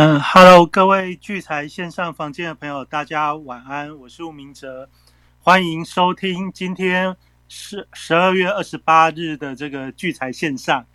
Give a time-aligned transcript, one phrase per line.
[0.00, 4.88] 嗯，Hello，各位聚财线上房间的朋友，大家晚安，我是吴明哲，
[5.40, 7.16] 欢迎收听今天
[7.48, 10.86] 十十二月二十八日的这个聚财线上。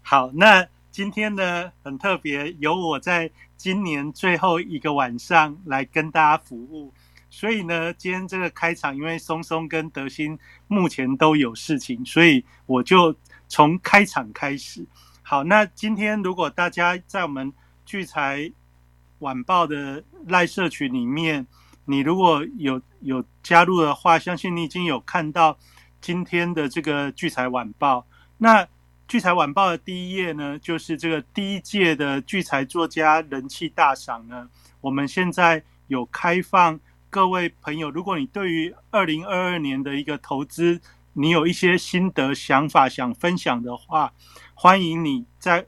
[0.00, 6.94] 好，那今天呢很特别，由我在今年最后一个晚上来跟大家服务，
[7.28, 10.38] 所以呢，今天这个开场，因为松松跟德兴
[10.68, 13.12] 目前都有事情，所以我就
[13.48, 14.86] 从开场开始。
[15.20, 17.52] 好，那今天如果大家在我们
[17.92, 18.50] 聚财
[19.18, 21.46] 晚报的赖社群里面，
[21.84, 25.58] 你如果有有加入的话，相信你已经有看到
[26.00, 28.06] 今天的这个聚财晚报。
[28.38, 28.66] 那
[29.06, 34.48] 聚财晚报的第一页呢，就是这个第一届的聚财作家人气大赏呢。
[34.80, 40.80] 我们现在有开放各位朋友，如果你对于二零二二年的一个投资，
[41.12, 44.14] 你有一些心得想法想分享的话，
[44.54, 45.66] 欢迎你在。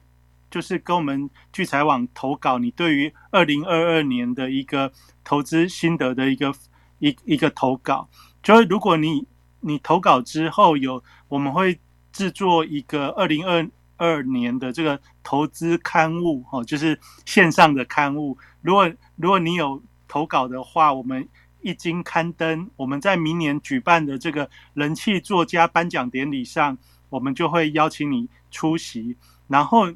[0.54, 4.92] 就是跟我们聚财网投稿，你对于二零二二年的一个
[5.24, 6.55] 投资心得的一个
[7.00, 8.08] 一一个投稿，
[8.41, 9.27] 就是如果你
[9.58, 11.80] 你投稿之后有，我们会
[12.12, 16.96] 制作一个二零二二年的这个投资刊物哦，就是
[17.27, 18.39] 线上的刊物。
[18.62, 21.28] 如果如果你有投稿的话，我们
[21.62, 29.16] 一经刊登，我们在明年举办的这个人气作家颁奖典礼上，我们就会邀请你出席，
[29.48, 29.92] 然后。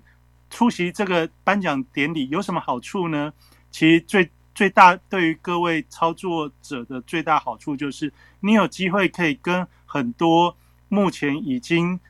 [0.50, 3.32] 出席这个颁奖典礼有什么好处呢？
[3.70, 10.56] 其实最最大对于各位操作者的最大好处就是，你有机会可以跟很多
[10.88, 12.00] 目前已经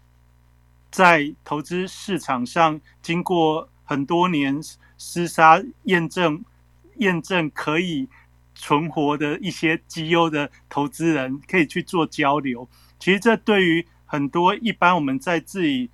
[0.90, 4.62] 在投资市场上经过很多年
[4.98, 6.44] 厮杀验证
[6.98, 8.08] 验证可以
[8.54, 12.68] 存活的一些绩优的投资人，可以去做交流。
[12.98, 15.90] 其实这对于很多一般我们在自己。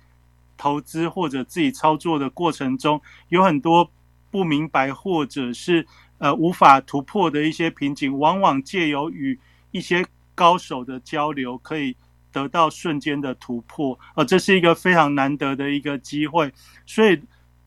[0.57, 3.89] 投资或者自己操作的过程中，有很多
[4.31, 5.85] 不明白或者是
[6.17, 9.39] 呃无法突破的一些瓶颈，往往借由与
[9.71, 11.95] 一些高手的交流，可以
[12.31, 13.97] 得到瞬间的突破。
[14.15, 16.53] 呃，这是一个非常难得的一个机会。
[16.85, 17.21] 所以，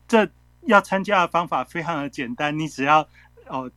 [0.07, 0.29] 这
[0.63, 3.07] 要参加的方法非常的简单，你只要
[3.47, 3.71] 哦，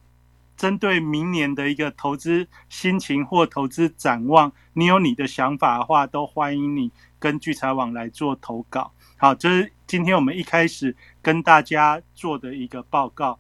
[0.57, 8.93] 针对明年的一个投资心情或投资展望，你有你的想法的话，都欢迎你跟聚财网来做投稿。
[9.23, 13.39] 好，这是今天我们一开始跟大家做的一个报告。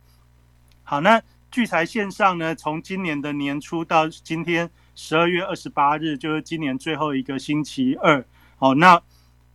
[0.85, 1.21] 好，那
[1.51, 8.25] 聚财线上呢，从今年的年初到今天十二月二十八日，就是今年最后一个星期二。
[8.59, 9.03] 好，那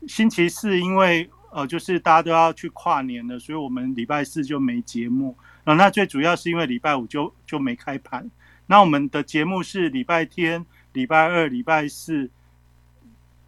[0.05, 5.33] 星期四因为呃，就是大家都要去跨年了，所以我们礼拜四就没节目。
[5.63, 8.29] 啊，那最主要是因为礼拜五就就没开盘。
[8.65, 12.29] 那我们的节目是礼拜天、礼拜二、礼拜四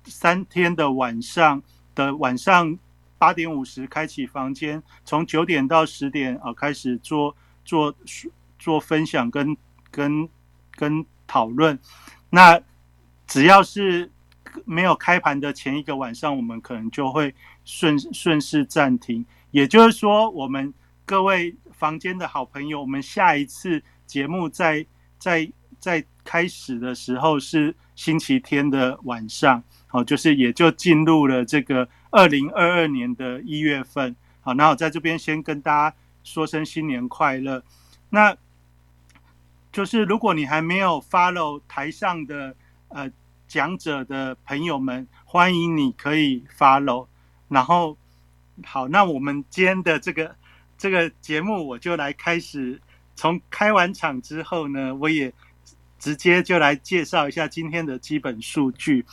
[0.05, 1.61] 三天的晚上。
[2.05, 2.77] 的晚上
[3.17, 7.93] 八点五十开启房间，从九点到十点啊开始做做
[8.57, 9.57] 做分享跟
[9.91, 10.29] 跟
[10.71, 11.77] 跟讨论。
[12.29, 12.61] 那
[13.27, 14.09] 只要是
[14.63, 19.25] 没有开盘的前一个晚上，我们可能就会顺顺势暂停。
[19.51, 20.73] 也就是说，我们
[21.05, 24.85] 各位房间的好朋友，我们下一次节目在
[25.17, 29.61] 在在开始的时候是星期天的晚上。
[29.91, 34.15] 好，就是也就进入了这个二零二二年的一月份。
[34.41, 37.63] 好，那我在这边先跟大家说声新年快乐。
[38.11, 38.37] 那
[39.71, 42.55] 就是如果你还没有 follow 台上的
[42.89, 43.11] 呃
[43.47, 47.07] 讲者的朋友们，欢迎你可以 follow。
[47.47, 47.97] 然后
[48.63, 50.35] 好，那我们今天的这个
[50.77, 52.79] 这个节目，我就来开始。
[53.15, 55.33] 从开完场之后呢，我也
[55.97, 59.05] 直接就来介绍一下今天的基本数据。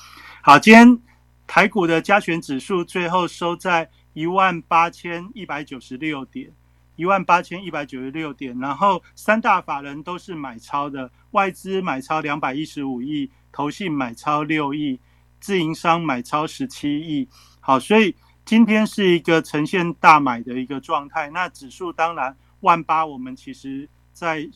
[0.46, 1.02] 好，今天
[1.44, 6.52] 台股的加权指数最后收在一万八千一百九十六点，
[6.94, 8.56] 一万八千一百九十六点。
[8.60, 15.00] 然后三大法人都是买超的，外资买超两百一十五亿，投信买超六亿，
[15.40, 17.28] 自营商买超十七亿。
[17.58, 18.14] 好，所以
[18.44, 21.28] 今天是一个呈现大买的一个状态。
[21.30, 24.48] 那指数当然万八，我们其实在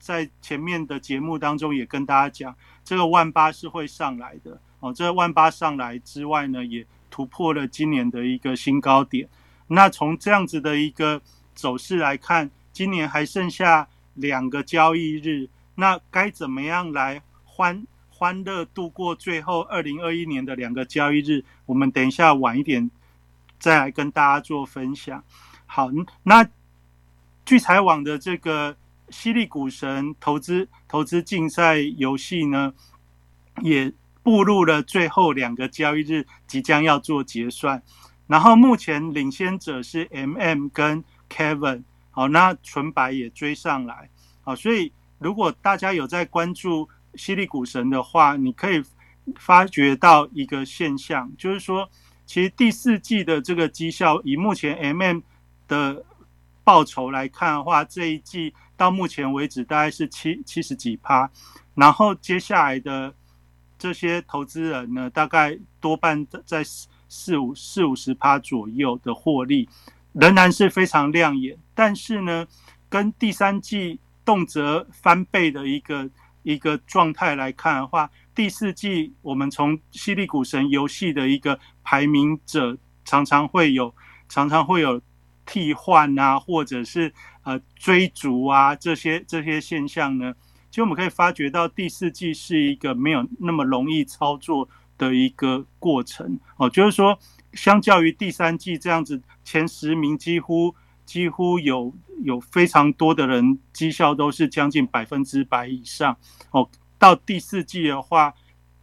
[0.00, 4.60] 在前面的节目当中也跟大家讲，这个万八是会上来的。
[4.80, 9.26] 哦，这万八上来之外呢，也突破了今年的一个新高点。
[9.68, 11.20] 那从这样子的一个
[11.54, 21.42] 走势来看，今年还剩下两个交易日，那该怎么样来欢欢乐度过最后二零二一年的两个交易日？
[21.64, 22.90] 我们等一下晚一点
[23.58, 25.24] 再来跟大家做分享。
[25.64, 25.90] 好，
[26.22, 26.46] 那
[27.46, 28.76] 聚财网的这个
[29.08, 32.74] 犀利股神投资投资竞赛游戏呢，
[33.62, 33.92] 也。
[34.26, 37.80] 步入了最后两个交易日，即将要做结算。
[38.26, 44.10] 然后目前领先者是 M M 跟 Kevin 好，那纯白也追上来，
[44.42, 48.82] 好，所以如果大家有在关注犀利股神的话，你可以
[49.36, 51.88] 发觉到一个现象，就是说，
[52.26, 55.20] 其实第四季的这个绩效，以目前 M M
[55.68, 56.04] 的
[56.64, 61.30] 报酬来看的话，这一季到目前为止大概是七七十几趴，
[61.76, 63.14] 然后接下来的
[63.86, 66.64] 这些投资人呢，大概多半在
[67.08, 69.68] 四五四五十趴左右的获利。
[70.12, 72.46] 仍然是非常亮眼，但是呢，
[72.88, 76.08] 跟第三季动辄翻倍的一个
[76.42, 83.94] 一个状态来看的话，第四季我们从犀利股神游戏的一个排名者，常常会有
[84.26, 85.00] 常常会有
[85.44, 87.12] 替换啊，或者是
[87.42, 90.34] 呃追逐啊这些这些现象呢，
[90.76, 94.68] 其实我们可以发觉到第四季是一个没有那么容易操作
[94.98, 97.18] 的一个过程哦，就是说。
[97.54, 100.74] 相较于第三季这样子，前十名几乎
[101.06, 101.90] 几乎有
[102.22, 106.14] 有非常多的人绩效都是将近百分之百以上
[106.50, 106.68] 哦。
[106.98, 108.34] 到第四季的话，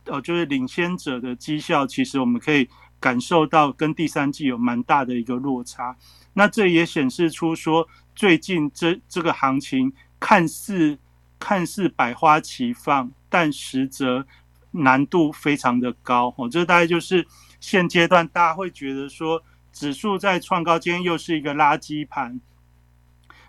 [0.06, 2.68] 呃，就是领先者的绩效，其实我们可以
[3.00, 5.96] 感受到跟第三季有蛮大的一个落差。
[6.34, 10.98] 那这也显示出说，最近这这个行情看似
[11.44, 14.26] 看似百花齐放，但实则
[14.72, 16.48] 难度非常的高哦。
[16.48, 17.28] 这大概就是。
[17.64, 19.42] 现阶段大家会觉得说，
[19.72, 22.42] 指数在创高，今天又是一个垃圾盘。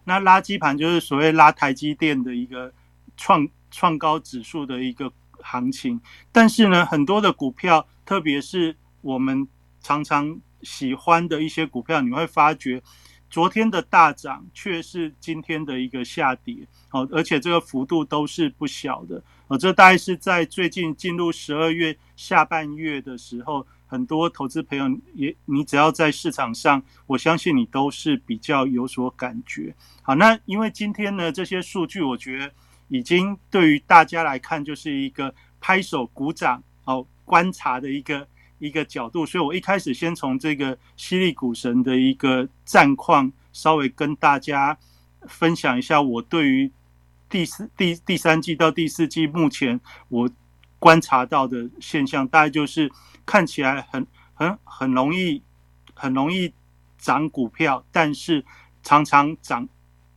[0.04, 2.72] 那垃圾盘就是所谓拉台积电的一个
[3.16, 6.00] 创创高指数的一个行情。
[6.30, 9.48] 但是呢，很多的股票，特别是我们
[9.80, 12.80] 常常喜欢的一些股票，你会发觉，
[13.34, 16.64] 昨天的大涨却是今天的一个下跌。
[16.92, 19.20] 哦，而且这个幅度都是不小的。
[19.48, 23.66] 哦，这大概是在最近进入十二月下半月的时候。
[23.86, 29.74] 很多投资朋友也，你只要在市场上，我相信你都是比较有所感觉。
[30.02, 32.52] 好，那因为今天呢，这些数据我觉得
[32.88, 38.26] 已经对于大家来看就是一个拍手鼓掌、哦观察的一个
[38.64, 44.76] 一个角度，所以我一开始先从这个犀利股神的一个战况，稍微跟大家
[45.28, 46.70] 分享一下我对于
[47.28, 50.30] 第四第第三季到第四季目前我
[50.78, 52.90] 观察到的现象，大概就是。
[53.26, 55.40] 看起来很很很容易，
[55.94, 56.52] 很容易
[56.98, 58.44] 涨股票，但是
[58.82, 59.66] 常常涨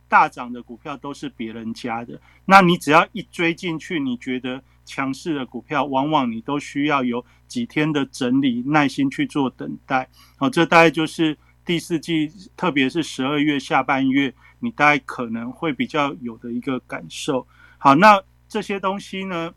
[0.06, 2.20] 大涨的股票都是别人家的。
[2.44, 10.08] 那你只要一追进去，你觉得强势的股票，往往你都需要有几天的整理，耐心去做等待。
[10.36, 17.46] 好，这大概就是第四季，特别是十二月下半月，你大概可能会比较有的一个感受。
[17.76, 19.52] 好，那这些东西呢，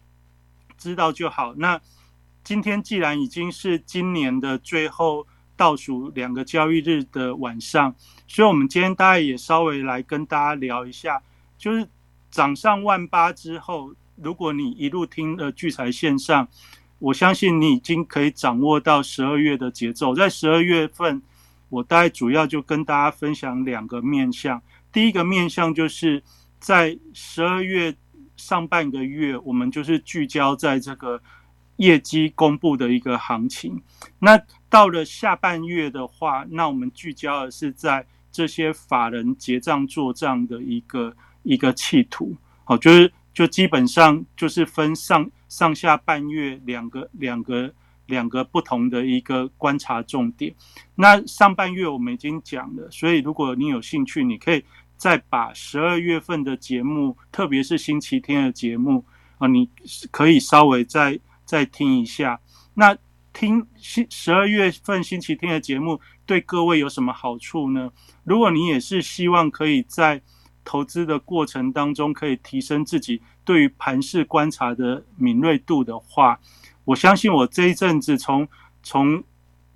[0.77, 1.55] 知道就好。
[1.55, 1.79] 那。
[2.43, 7.93] 今天既然已经是今年的最后倒数两个交易日的晚上，
[8.27, 11.21] 所以我们今天大概也稍微来跟大家聊一下，
[11.55, 11.87] 就是
[12.31, 16.47] 涨上万八之后，如果你一路听了聚财线上，
[16.99, 20.15] 我相信你已经可以掌握到十二月的节奏。
[20.15, 21.21] 在十二月份，
[21.69, 24.61] 我大概主要就跟大家分享两个面向。
[24.91, 26.23] 第一个面向就是
[26.59, 27.95] 在十二月
[28.35, 31.21] 上半个月，我们就是聚焦在这个。
[31.77, 33.81] 业绩公布的一个行情，
[34.19, 41.11] 那到了下半月的话，那我们聚焦的是在这些法人结账做账的一个
[41.41, 47.73] 一个企图，好，就是就基本上就是分上上下半月两个两个
[48.05, 50.53] 两个不同的一个观察重点。
[50.95, 54.63] 那上半月我们已经讲了，所以如果你有兴趣，你可以
[54.97, 59.03] 再把十二月份的节目，特别是星期天的节目
[59.37, 59.69] 啊，你
[60.11, 61.19] 可以稍微再。
[61.43, 62.39] 再听一下，
[62.75, 62.97] 那
[63.33, 67.91] 听星十二月份星期天的节目对各位有什么好处呢？
[68.23, 70.21] 如果你也是希望可以在
[70.63, 76.39] 投资的过程当中可以提升自己对于盘势观察的敏锐度的话，
[76.85, 78.47] 我相信我这一阵子从
[78.81, 79.23] 从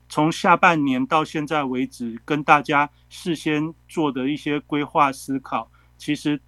[0.07, 6.39] 从下半年到现在为止，跟大家事先做的一些规划思考，其实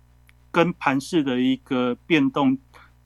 [0.52, 2.58] 跟盘市的一个变动。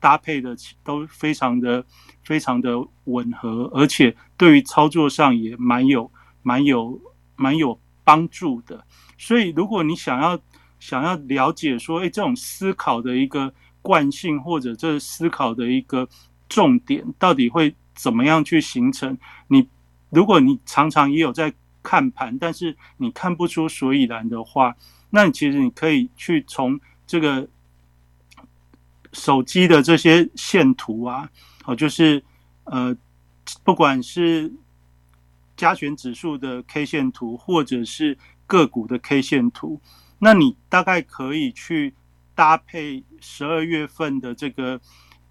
[0.02, 1.86] 搭配的都非常的
[2.24, 6.10] 非常的吻合，而且对于操作上也蛮有
[6.42, 7.00] 蛮有
[7.36, 8.84] 蛮有帮助的。
[9.16, 10.36] 所以，如果你想要
[10.82, 16.08] 想要了解说，哎，这种思考的一个惯性，或者这思考的一个
[16.48, 19.16] 重点，到底会怎么样去形成？
[19.46, 19.68] 你
[20.10, 24.74] 如果你常常也有在看盘，但是你看不出所以然的话，
[25.10, 27.48] 那你其实你可以去从这个。
[29.14, 31.28] 手机的这些线图啊，
[31.66, 32.24] 哦，就是
[32.64, 32.96] 呃，
[33.62, 34.50] 不管是
[35.54, 39.78] 加权指数的 K 线图，或者是个股的 K 线图，
[40.24, 41.92] 那你大概可以去
[42.32, 44.80] 搭配十二月份的这个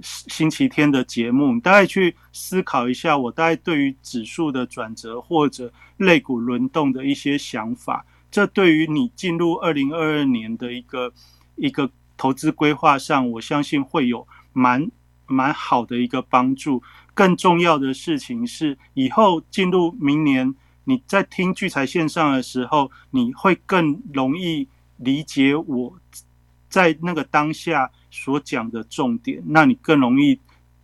[0.02, 8.06] 星期天的节目，大概去思考一下，我大概对于指数的转折或者类股轮动的一些想法。
[8.30, 11.14] 这对于你进入二零二二年的一个
[11.56, 14.92] 一个投资规划上，我相信会有蛮
[15.26, 16.84] 蛮好的一个帮助。
[17.14, 24.68] 更重要的事情是，以后进入明年，你在听聚财线上的时候，你会更容易
[25.02, 25.94] 理解我
[26.70, 30.40] 在那个当下所讲的重点，那你更容易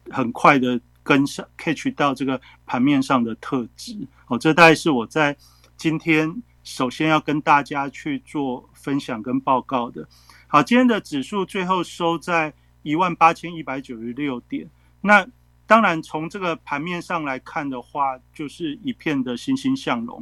[0.09, 3.97] 很快的跟上 catch 到这个盘面上的特质。
[4.27, 5.35] 哦，这大概是我在
[5.77, 6.43] 今天。
[6.63, 10.05] 首先要跟大家去做分享跟报告的，
[10.47, 14.69] 好，今天的指数最后收在一万八千一百九十六点。
[14.99, 15.25] 那
[15.65, 20.21] 当然从这个盘面上来看的话，就是一片的欣欣向荣。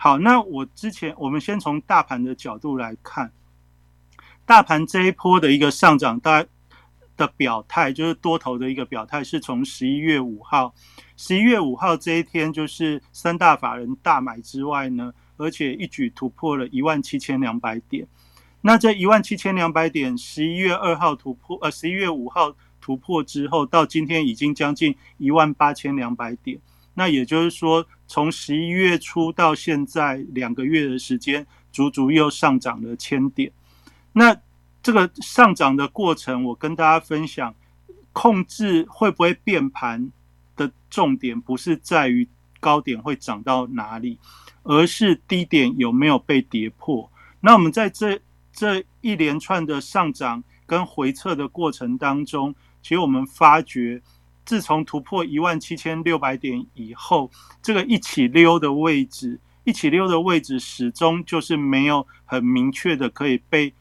[0.00, 3.32] 好，那我之前我们先从大盘的角度来看，
[4.46, 6.44] 大盘这一波的一个上涨，大
[7.16, 10.72] 的表态就是多头的一个表态，是从十一月五号，
[11.16, 15.12] 十一月五号这一天就是三大法人大买之外呢。
[15.36, 18.04] 而且一举突破了一万七千两百点，
[18.60, 26.58] 那这一万七千两百点，十一月二号突破，呃，十一月五号突破之后，到今天已经将近一万八千两百点。
[26.94, 33.52] 那也就是说，从十一月初到现在两个月的时间，足足又上涨了千点。
[34.12, 34.36] 那
[34.82, 37.54] 这个上涨的过程，我跟大家分享，
[38.12, 40.10] 控制会不会变盘
[40.56, 42.26] 的重点，不是在于
[42.58, 44.18] 高点会涨到哪里。
[44.64, 47.10] 而是低点有没有被跌破？
[47.40, 48.20] 那我们在这
[48.52, 54.02] 这一连串的上涨跟回撤的过程当中，其实我们发觉，
[54.48, 63.74] 自从突破一万七千六百点以后，这个一起溜的位置，一起溜的位置始终就是没有很明确的可以被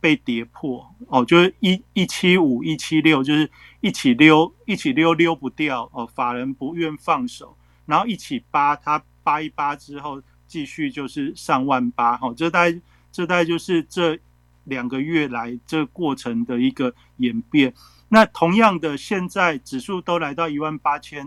[0.00, 3.48] 被跌破哦，就是一一七五一七六，就是
[3.80, 7.56] 一起溜，一起溜溜不掉哦，法人不愿放手，
[7.86, 9.00] 然后一起扒它。
[9.28, 12.80] 八一八之后，继续就是上万八，哈，这大概
[13.12, 14.18] 这大概就是这
[14.64, 17.74] 两个月来这过程的一个演变。
[18.08, 21.26] 那同样的，现在指数都来到一万八千，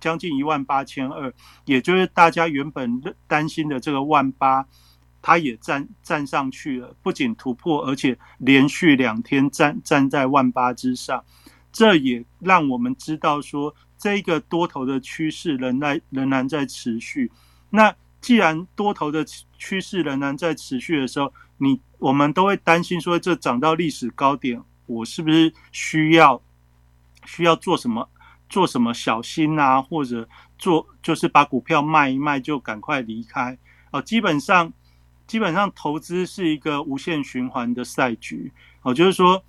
[0.00, 1.32] 将近一万八千二，
[1.64, 4.66] 也就是大家原本担心的这个万八，
[5.22, 11.24] 它也站站上去了，不仅突破，而且连续两天站站在万八之上，
[11.72, 13.74] 这也让我们知道说。
[14.00, 17.32] 这一个多头的趋势仍然仍然在持续。
[17.70, 19.26] 那既然多头的
[19.58, 26.42] 趋势仍然在持续的时候，你我们都会担心说，这涨到历史高点，我是不是需要
[27.24, 28.08] 需要做什么
[28.48, 29.80] 做什么小心啊？
[29.80, 30.28] 或者
[30.58, 33.56] 做就是把股票卖一卖就赶快离开
[33.92, 34.02] 哦。
[34.02, 34.72] 基本上
[35.26, 38.50] 基本上投资是一个无限循环的赛局
[38.82, 39.44] 哦，就是说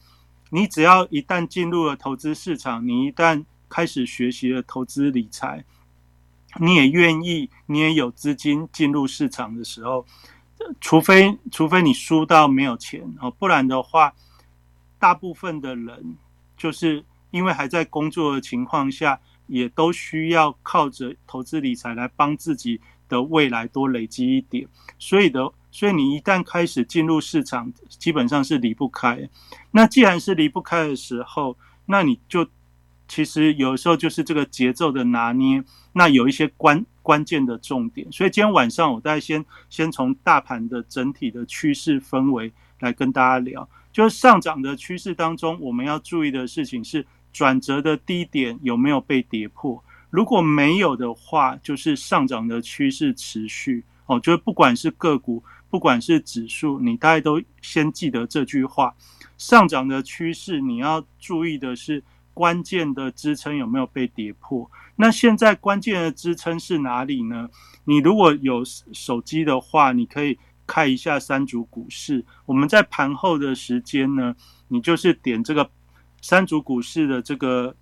[0.49, 5.63] 你只要一旦进入了投资市场，你一旦开始学习了投资理财，
[6.59, 10.05] 你也愿意，你也有资金进入市场的时候，
[10.81, 14.13] 除非除非你输到没有钱哦，不然的话，
[14.99, 16.17] 大部分的人
[16.55, 24.67] 就是因为还在工作的情况下，也都需要靠着投资理财来帮自己的未来多累积一点。
[24.99, 29.29] 所以的，所以你一旦开始进入市场，基本上是离不开。
[29.71, 32.47] 那既然是离不开的时候，那你就。
[33.11, 35.63] 其实有时候就是这个节奏的拿捏，
[35.93, 38.07] 那有一些关关键的重点。
[38.11, 43.67] 所以今天晚上我再先先从大盘的整体的趋势氛围来跟大家聊，
[43.99, 49.83] 就是上涨的趋势当中，我们要注意的事情是转折的低点有没有被跌破。
[50.09, 53.83] 如果没有的话，就是上涨的趋势持续。
[54.05, 58.95] 哦，就是不管是个股，不管是指数，你大概都先记得这句话：
[59.37, 62.01] 上涨的趋势，你要注意的是。
[62.31, 64.71] 关键的支撑有没有被跌破？
[64.95, 67.49] 那现在关键的支撑是哪里呢？
[67.83, 72.23] 你如果有手机的话，你可以看一下三组股市。
[72.45, 74.35] 我们在盘后的时间呢，
[74.67, 75.67] 你就是点这个
[76.21, 77.75] 三组股市的这个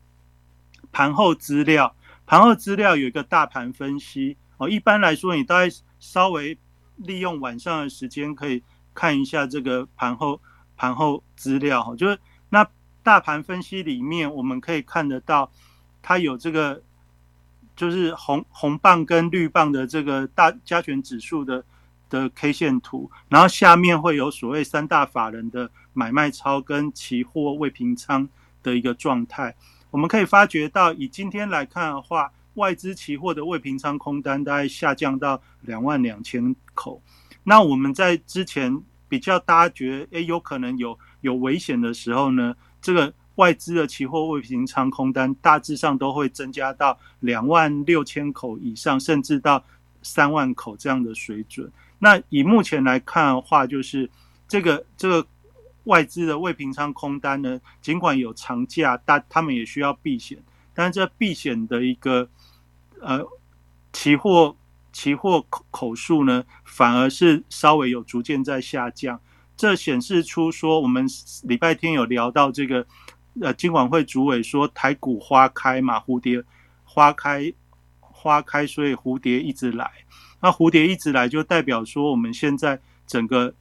[0.93, 1.93] 盘后资料。
[2.25, 4.69] 盘后资料有一个大盘分析哦。
[4.69, 6.57] 一般来说，你大概稍微
[6.95, 8.63] 利用晚上的时间可以
[8.93, 10.39] 看一下这个盘后
[10.77, 12.17] 盘后资料哈，就是
[12.49, 12.65] 那。
[13.03, 15.49] 大盘分析里面，我们可以看得到，
[16.01, 16.83] 它有这个
[17.73, 21.63] 就是红红棒跟绿棒的这个大加权指数的
[22.09, 28.27] 的 K 线图，然后下面会有所谓三大法人的买卖超跟期货未平仓
[28.63, 29.55] 的一个状态。
[29.89, 37.01] 我们可以发觉到，以今天来看的话，外资期货的未平仓空单大概下降到两万两千口。
[37.43, 49.63] 那我们在之前比较大家觉得诶有可能有有危险的时候呢，这个外资的期货未平仓空单大致上都会增加到两万六千口以上，甚至到
[50.01, 51.71] 三万口这样的水准。
[51.99, 54.09] 那以目前来看的话，就是
[54.47, 55.27] 这个这个
[55.85, 60.37] 外资的未平仓空单呢，尽管有长假，但他们也需要避险，
[60.73, 62.29] 但是这避险的一个
[63.01, 63.25] 呃
[63.91, 64.55] 期货
[64.91, 69.19] 期货口口数呢，反而是稍微有逐渐在下降。
[69.55, 71.07] 这显示出说，我们
[71.43, 72.85] 礼拜天有聊到这个
[73.41, 76.43] 呃，金管会主委说台股花开嘛，蝴蝶
[76.83, 77.51] 花开
[77.99, 79.89] 花开，所以蝴蝶一直来。
[80.39, 83.53] 那蝴蝶一直来，就代表说我们现在整个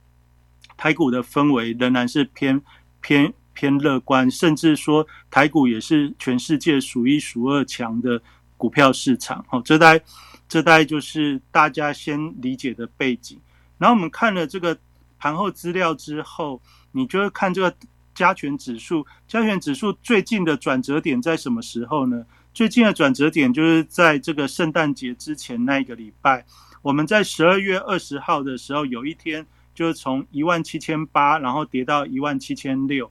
[0.77, 2.61] 台股的氛围仍然是偏
[3.01, 8.21] 偏偏乐观，甚至说台股也是全世界数一数二强的
[8.59, 9.45] 股票市场。
[9.51, 10.01] 哦，这代
[10.47, 13.41] 这代就是大家先理解的背景。
[13.79, 14.79] 然后我们看了这个
[15.19, 16.61] 盘后资料之后，
[16.93, 17.75] 你就会看这个
[18.15, 22.27] 加权指数，加权指数最近的转折点在什么时候呢？
[22.53, 26.45] 最近的转折点就是在这个圣诞节之前那一个礼拜。
[26.87, 33.11] 我们在十二月二十号的时候，有一天就是从一万七千八，然后跌到一万七千六，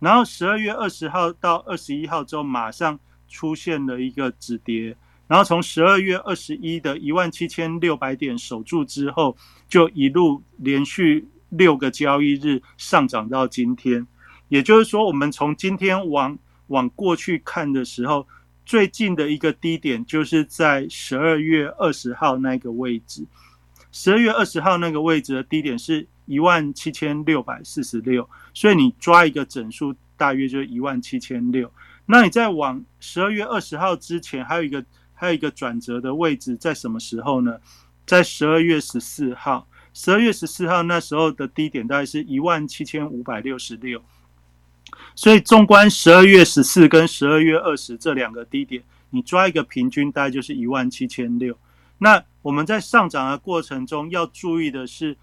[0.00, 2.98] 然后十二月二十号到二十一号之后，马上
[3.28, 4.96] 出现了一个止跌，
[5.28, 9.36] 然后从十二月二十一的一万七千六百点守住之后，
[9.68, 14.04] 就一路连续六个交易日上涨到今天。
[14.48, 16.36] 也就是说，我们从今天往
[16.66, 18.26] 往过去看的时候。
[18.72, 23.22] 最近的一个低点就是在十二月二十号那个位置，
[23.90, 31.70] 十二月二十号那个位置的低点是一万七千六百四十六，所以你抓一个整数，大约就一万七千六。
[32.06, 37.58] 那你在往十二月二十号之前，还有一个还有一个转折的位置在什么时候呢？
[38.06, 44.02] 在十二月十四号，十二月十四号那时候的低点大概是一万七千五百六十六。
[45.14, 51.56] 所以，纵观十二月十四跟十二月二十这两个低点，你抓一个平均，大概就是一万七千六。
[51.98, 55.16] 那我们在上涨的过程中要注意的是，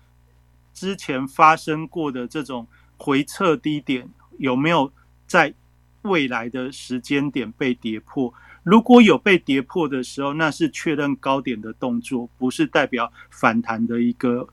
[0.73, 4.91] 之前发生过的这种回撤低点有没有
[5.25, 5.53] 在
[6.03, 8.31] 未来的时间点被跌破？
[8.63, 14.47] 如果有被跌破的时候，那是确认高点的动作，不是代表反弹的一个，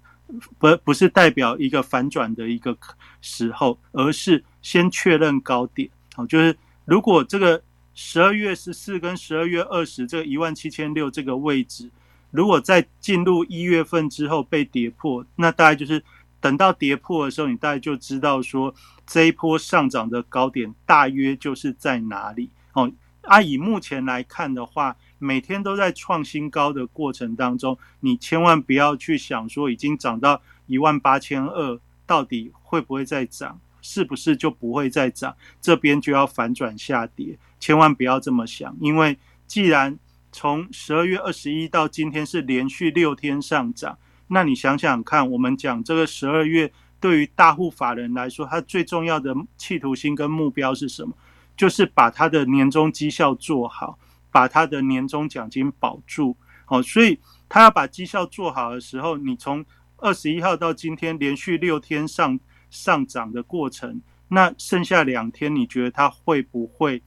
[0.59, 2.77] 不不是代表一个反转的一个
[3.21, 4.43] 时候，而是。
[4.67, 7.63] 先确认高点，好，就是如果这个
[7.95, 11.89] 十二月十四跟十二月二十这一万七千六这个位置，
[12.33, 16.03] 如果在进入一月份之后被跌破，那大概就是
[16.41, 18.75] 等到跌破的时候，你大概就知道说
[19.07, 22.51] 这一波上涨的高点大约就是在哪里。
[22.73, 22.91] 哦，
[23.23, 33.61] 啊，以目前来看的话，每天都在创新高的过程当中，你千万不要去想说已经涨到一万八千二，到底会不会再涨？
[33.87, 35.37] 是不是就不会再涨？
[35.61, 38.77] 这边就要反转下跌，千万不要这么想。
[38.81, 39.97] 因为既然
[40.33, 43.97] 从十二月二十一到今天是连续六天上涨，
[44.27, 51.17] 那你想想看，我们讲这个十二月对于大户法人来说，他最重要的企图心跟目标是什么？
[51.57, 53.97] 就是把他的年终绩效做好，
[54.33, 56.37] 把他的年终奖金保住。
[56.67, 59.65] 哦，所以他要把绩效做好的时候，你从
[59.99, 62.41] 二十一号到今天连续六天上。
[62.71, 67.03] 上涨的过程，那剩下两天，你觉得它会不会？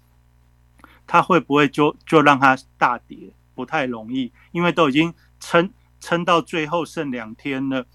[1.05, 3.17] 它会不会就就让它大跌？
[3.55, 5.69] 不太容易，因为都已经撑
[5.99, 7.85] 撑到最后剩两天了。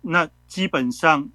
[0.00, 1.28] 那基本上，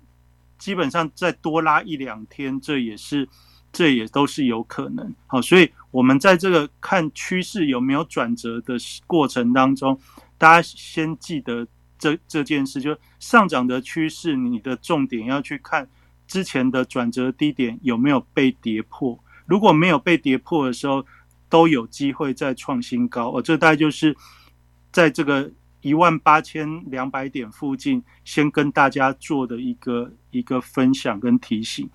[0.58, 3.30] 基本上再多拉一两天，这也是
[3.72, 5.16] 这也都是有可能。
[5.28, 10.00] 好，所以我们在这个看趋势有没有转折的过程当中，
[10.38, 11.68] 大家先记得。
[11.98, 15.88] 这这件事就上涨的趋势，你的重点要去看
[16.28, 19.18] 之前的转折低点有没有被跌破。
[19.46, 21.06] 如果没有被跌破的时候，
[21.50, 23.30] 都有机会再创新高。
[23.32, 24.16] 哦，这大概就是
[24.92, 31.90] 在这个一万八千两百点附近，先跟大家做的一个一个分享跟提醒。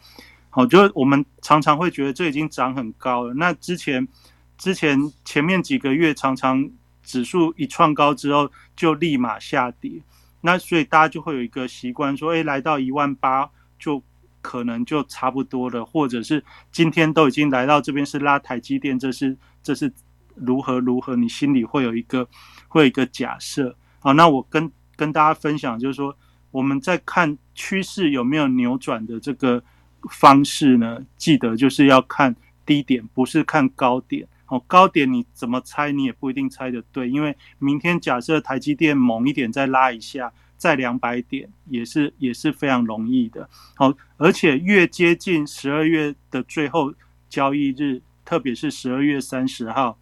[0.50, 3.34] 好，就是我们常常会觉得这已经涨很高了。
[3.34, 4.08] 那之前
[4.56, 6.70] 之前前面几个月常常。
[7.02, 10.02] 指数一创高之后就立马下跌，
[10.40, 14.02] 那所以大家就会有一个习惯说，哎，来到一万八就
[14.40, 19.92] 可能就差不多了，或者是今天都已经来到这边是拉台积电，这是这是
[20.34, 22.28] 如何如何，你心里会有一个
[22.68, 23.76] 会有一个假设。
[24.00, 26.16] 好，那我跟跟大家分享就是说，
[26.50, 29.62] 我们在看趋势有没有扭转的这个
[30.10, 31.00] 方式呢？
[31.16, 32.34] 记得就是要看
[32.66, 34.26] 低点，不是看高点。
[34.52, 43.48] 哦，高点你怎么猜，你也不一定猜得对，因为明天假设台积电猛一点再拉一下，再两百点也是也是非常容易的。
[43.74, 46.92] 好，而且越接近十二月的最后
[47.30, 49.98] 交易日，特别是十二月三十号，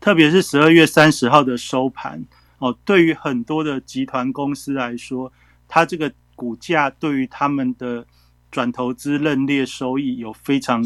[0.00, 2.26] 特别是十二月三十号的收盘，
[2.58, 5.32] 哦，对于很多的集团公司来说，
[5.68, 8.04] 它这个股价对于他们的
[8.50, 10.82] 转投资认列收益有非常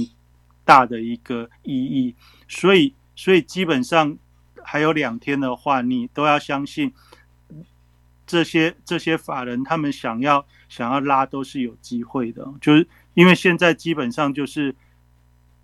[0.66, 2.14] 大的一个意义，
[2.46, 4.18] 所以所以基本上
[4.62, 6.92] 还有两天的话，你都要相信。
[8.26, 14.74] 这些这些法人，他们想要想要拉都是有机会的，就是因为现在基本上就是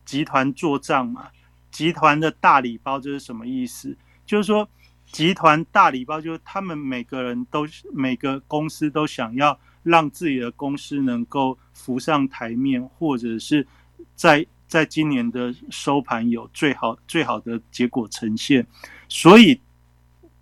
[0.05, 1.27] 集团做账嘛。
[1.73, 3.97] 集团的大礼包这是什么意思？
[4.25, 4.69] 就是说
[5.07, 13.67] 集团大礼包就是他们每个人都每个公司都想要让自己的公司能够浮上台面，或者是
[14.15, 18.67] 在在今年的收盘有最好最好的结果呈现，
[19.09, 19.61] 所以。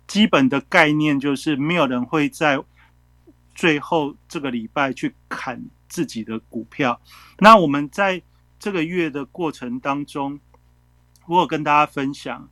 [0.07, 2.61] 基本的概念就是，没有人会在
[3.55, 6.99] 最后这个礼拜去砍自己的股票。
[7.39, 8.21] 那我们在
[8.59, 10.37] 这个月的过程当中，
[11.27, 12.49] 我有跟大家分享，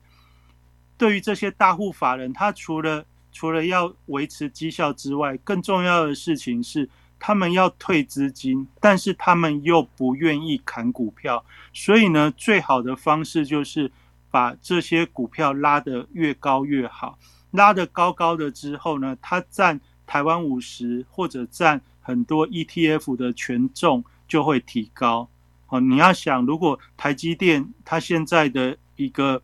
[0.98, 6.90] 对于这些大户法人，他除了除了要维持绩效之外，更重要的事情是，
[7.20, 11.44] 他们要退资金，但是他们又不愿意砍股票。
[11.74, 13.92] 所以呢，最好的方式就是
[14.32, 17.20] 把这些股票拉得越高越好。
[17.52, 25.28] 拉得高高的之后呢，它占台湾五十或者占很多 ETF 的权重就会提高。
[25.68, 29.42] 哦，你要想，如果台积电它现在的一个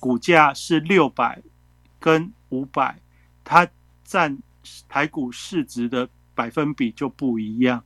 [0.00, 1.42] 股价是六百
[1.98, 2.98] 跟五百，
[3.44, 3.68] 它
[4.04, 4.38] 占
[4.88, 7.82] 台股市值的百分比就不一样。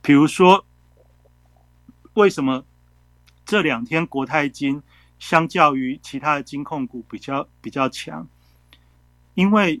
[0.00, 0.64] 比如说，
[2.14, 2.64] 为什么
[3.44, 4.82] 这两天国泰金
[5.18, 8.26] 相较于其他的金控股比较比较强？
[9.34, 9.80] 因为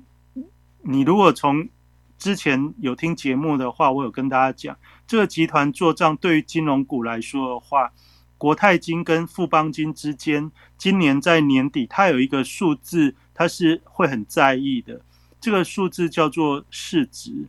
[0.82, 1.68] 你如果从
[2.16, 7.92] 之前有听节目的话，我有跟大家讲，这个集团做账对于金融股来说的话，
[8.38, 15.00] 国泰金跟富邦金之间，今年在年底它有一个数字，它是会很在意的。
[15.40, 17.48] 这个数字叫做市值，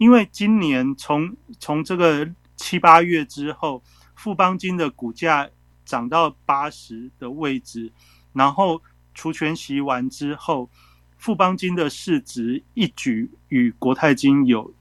[0.00, 3.82] 因为今年从从这个七八月之后，
[4.16, 5.50] 富邦金的股价
[5.84, 7.92] 涨到八十的位置，
[8.32, 8.80] 然后
[9.12, 10.70] 除权息完之后。
[11.18, 14.72] 富邦金的市值一举与国泰金有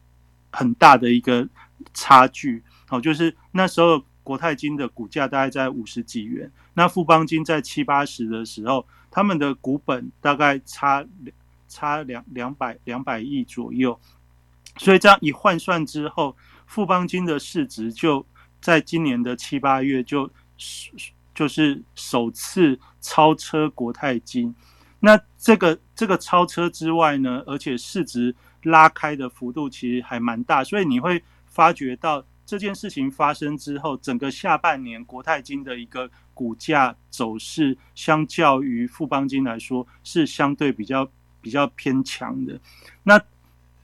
[0.54, 1.46] 很大的一个
[1.94, 11.06] 差距，哦，就是那时候国泰金的股价大概在五十几元，那富邦金在七八十的时候，他们的股本大概差
[11.68, 14.00] 差两两百两百亿左右，
[14.78, 18.26] 所以这样一换算之后，富邦金的市值就
[18.62, 20.30] 在今年的七八月就
[21.34, 24.54] 就是首次超车国泰金。
[25.02, 42.60] 那这个这个超车之外呢，而且市值拉开的幅度其实还蛮大，所以你会发觉到这件事情发生之后，整个下半年国泰金的一个股价走势，相较于富邦金来说是相对比较比较偏强的。
[43.04, 43.22] 那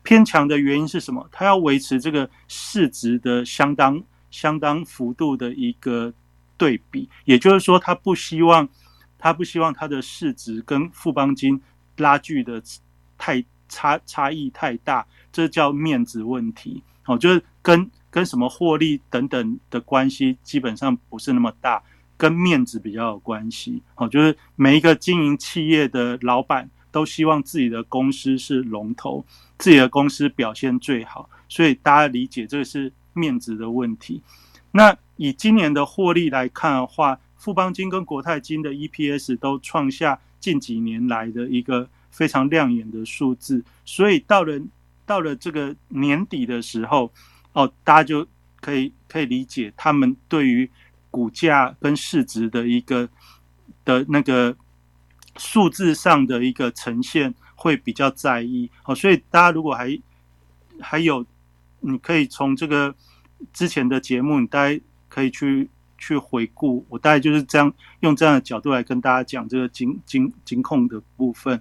[0.06, 1.28] 偏强的原因是什么？
[1.34, 6.14] 它要维持这个市值的相当相当幅度的一个
[6.58, 8.70] 对比，也就是说，它不希望。
[9.18, 11.60] 他不希望他的市值跟富邦金
[11.98, 12.62] 拉锯的
[13.18, 16.84] 太差差异太大，这叫面子问题。
[17.06, 21.82] 哦，就是跟跟什么获利等等的关系基本上不是那么大，
[22.18, 23.82] 跟面子比较有关系。
[23.96, 29.26] 哦，就是每一个经营企业的老板都希望自己的公司是龙头，
[29.58, 34.22] 自己的公司表现最好，所以大家理解这个是面子的问题。
[34.72, 44.58] 那以今年的获利来看的话，富邦金跟国泰金的 EPS 都创下近几年来的一个非常亮眼的数字，所以到了
[45.06, 47.12] 到了这个年底的时候，
[47.52, 48.26] 哦，大家就
[48.62, 50.72] 可以可以理解他们对于
[51.12, 53.10] 股价跟市值的一个
[53.84, 54.56] 的那个
[55.38, 58.70] 数字上的一个呈现会比较在意。
[58.86, 60.00] 哦，所以大家如果还
[60.80, 61.26] 还有，
[61.80, 62.94] 你可以从这个
[63.54, 65.70] 之前的节目，你大家可以去。
[65.98, 71.60] 去回顾，我大概就是这样用这样的角度来跟大家讲这个金金金控的部分。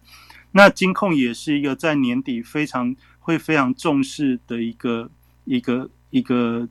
[0.50, 5.08] 那金控也是一个在年底非常会非常重视的一个
[5.44, 6.68] 一个一个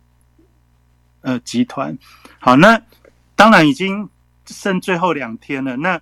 [1.21, 1.97] 呃集团。
[2.37, 2.79] 好，那
[3.33, 4.07] 当然已经
[4.45, 5.77] 剩最后两天了。
[5.77, 5.99] 那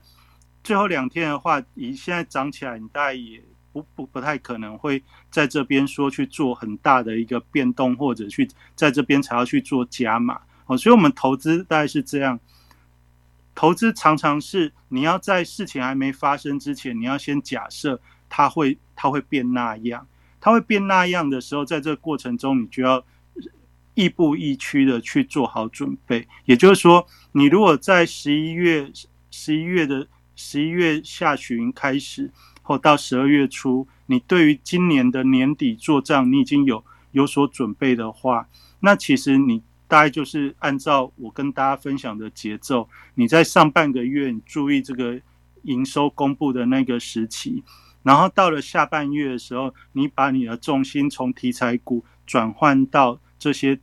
[0.64, 10.42] 最后两天的话，以现在涨起来，你大概也不不不太可能会在这边说去做很大的一个变动，或者去在这边才要去做加码。
[10.68, 12.40] 哦所以，我们投资大概是这样。
[13.54, 20.08] 投资常常是你要在事情还没发生之前，你要先假设它会它会变那样。
[20.40, 23.04] 它会变那样的时候，在这个过程中，你就要
[23.94, 26.28] 亦步亦趋的去做好准备。
[26.46, 28.90] 也就是说，你如果在十一月
[29.30, 30.08] 十一月的
[30.44, 38.48] 十一月下旬开始，或到十二月初，你对于今年的年底做账，你已经有有所准备的话，
[38.80, 39.62] 那其实你。
[39.92, 45.20] 大概就是按照我跟大家分享的节奏，你在上半个月你注意这个
[45.64, 47.62] 营收公布的那个时期，
[48.02, 53.78] 然后到了下半月的时候，你把你的重心从题材股转换到这些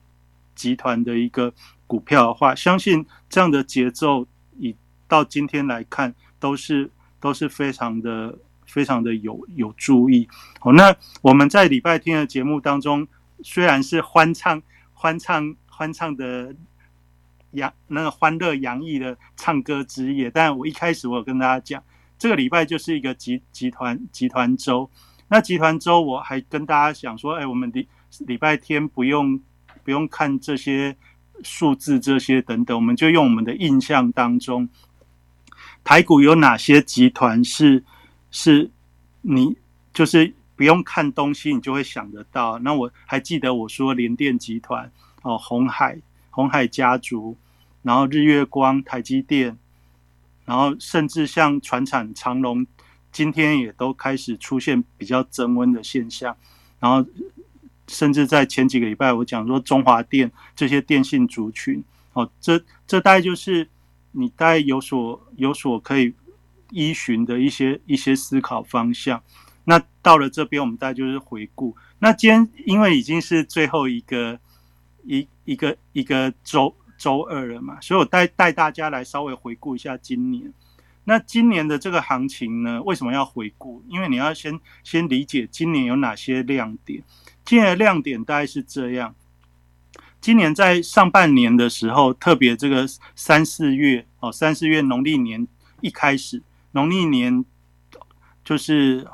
[0.54, 1.52] 集团的一个
[1.86, 4.26] 股票的话，相信这样的节奏
[4.58, 4.74] 以
[5.06, 10.28] 到今天来看，都是都是非常的非常的有有注意。
[10.60, 13.06] 好，那我们在礼拜天的节目当中，
[13.42, 15.54] 虽然是欢唱欢唱。
[15.70, 16.52] 欢唱的
[17.52, 21.80] 洋那个欢乐洋溢的唱歌之夜，但我一开始我有跟大家讲，
[22.18, 24.90] 这个礼拜就是一个集集团集团周。
[25.28, 27.86] 那集团周我还跟大家讲说，哎，我们礼
[28.26, 29.40] 礼拜天不用
[29.84, 30.96] 不用看这些
[31.44, 34.68] 数字这些等等，我们就用我们的印象当中，
[35.88, 37.82] 台股有哪些集团是
[38.30, 38.70] 是
[39.22, 39.56] 你
[39.94, 42.58] 就是不用看东西你就会想得到。
[42.58, 44.92] 那我还记得我说联电集团。
[45.22, 45.98] 哦，红海、
[46.28, 47.34] 红海家族，
[47.80, 49.56] 然后日月光、台积电，
[50.44, 52.66] 然后甚至像船产长隆，
[53.10, 56.36] 今天也都开始出现比较增温的现象。
[56.78, 57.02] 然后，
[57.86, 63.66] 甚至在前几个礼拜，我讲说中华电这些电信族群，哦，这这大概就是
[64.12, 66.14] 你大概有所有所可以
[66.70, 69.22] 依循的一些一些思考方向。
[69.64, 71.76] 那到了这边，我们大概就是回顾。
[71.98, 74.38] 那今天因为已经是最后一个。
[75.04, 80.52] 一一个一个周周二了嘛，所以我带带大家来稍微回顾一下今年。
[81.04, 83.82] 那今年的这个行情呢，为什么要回顾？
[83.88, 87.02] 因为你要先先理解今年有哪些亮点。
[87.42, 89.14] 今年的亮点大概是这样：
[90.20, 95.46] 今年在上半年的时候，特别这个三四月哦，三四月农历年
[95.80, 97.44] 一开始，农历年
[98.44, 99.06] 就是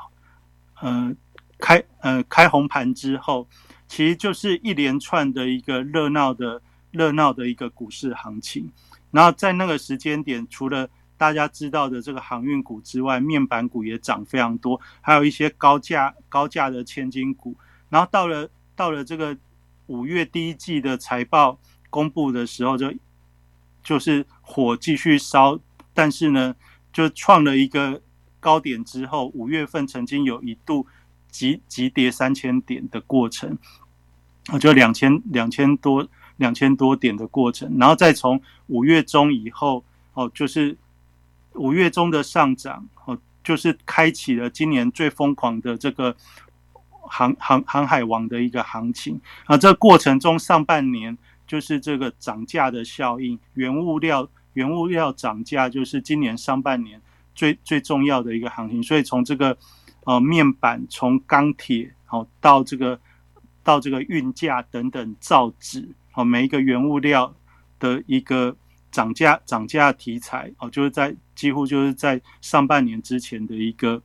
[0.81, 1.15] 呃
[1.59, 3.47] 开呃开红盘之后。
[3.87, 8.67] 其实就是一连串的一个热闹的热闹的一个股市行情，
[9.11, 17.55] 然后在那个时间点，除了大家知道的这个航运股之外，面板股也涨非常多，还有一些高价高价的千金股。
[17.89, 19.37] 然后到了到了这个
[19.87, 22.93] 五月第一季的财报公布的时候，就
[23.83, 25.59] 就是火继续烧，
[25.93, 26.55] 但是呢，
[26.91, 28.01] 就创了一个
[28.39, 30.87] 高点之后，五月份曾经有一度。
[31.35, 33.57] 急急跌三千点的过程，
[34.45, 40.77] 啊，就两千两千多两千多点的过程，然后再从五月中以后，哦，就是
[41.55, 46.15] 五月中的上涨，哦，就是开启了今年最疯狂的这个
[47.09, 49.57] 航航航海王的一个行情啊。
[49.57, 57.01] 这过程中上半年就是这个涨价的效应，原物料原物料涨价就是今年上半年
[57.33, 59.57] 最最重要的一个行情，所以从这个。
[60.07, 62.99] 呃，面板从钢铁好到这个
[63.63, 67.33] 到这个运价等等造纸，好每一个原物料
[67.79, 68.55] 的一个
[68.91, 73.99] 涨价涨价题材，哦，就是在几乎就是在上半年之前的一个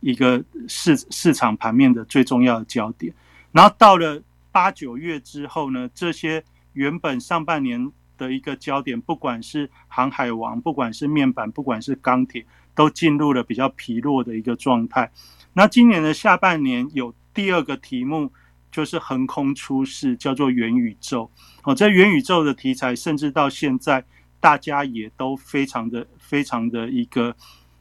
[0.00, 3.14] 一个市市场盘面的最重要的焦点。
[3.52, 15.10] 然后到了八九月之后呢，这些原本上半年的一个焦点，不管是航海王，不管是面板，不管是钢铁，都进入了比较疲弱的一个状态。
[15.52, 18.30] 那今年的下半年有第二个题目，
[18.70, 21.30] 就是横空出世，叫做元宇宙。
[21.64, 24.04] 哦，这元宇宙的题材，甚至到现在
[24.38, 27.34] 大家也都非常的、非常的一个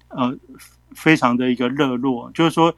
[0.08, 0.38] 呃，
[0.95, 2.31] 非常的一个热络。
[2.31, 2.75] 就是说，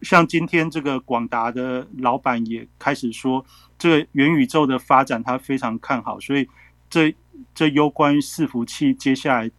[0.00, 3.44] 像今天这个广达的老板也开始说，
[3.76, 6.48] 这个元宇宙的发展他非常看好，所以
[6.88, 7.14] 这
[7.54, 9.50] 这攸关于伺服器接下来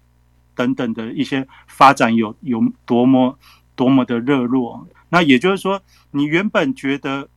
[0.55, 3.37] 等等的一些发展有有多么。
[3.77, 7.29] 多么的热络，那也就是说，你原本觉得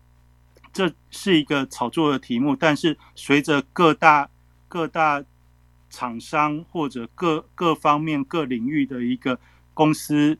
[0.72, 4.26] 这是一个炒作的题目，但是随着各大
[4.66, 5.22] 各大
[5.90, 9.38] 厂商或者各各方面各领域的一个
[9.74, 10.38] 公司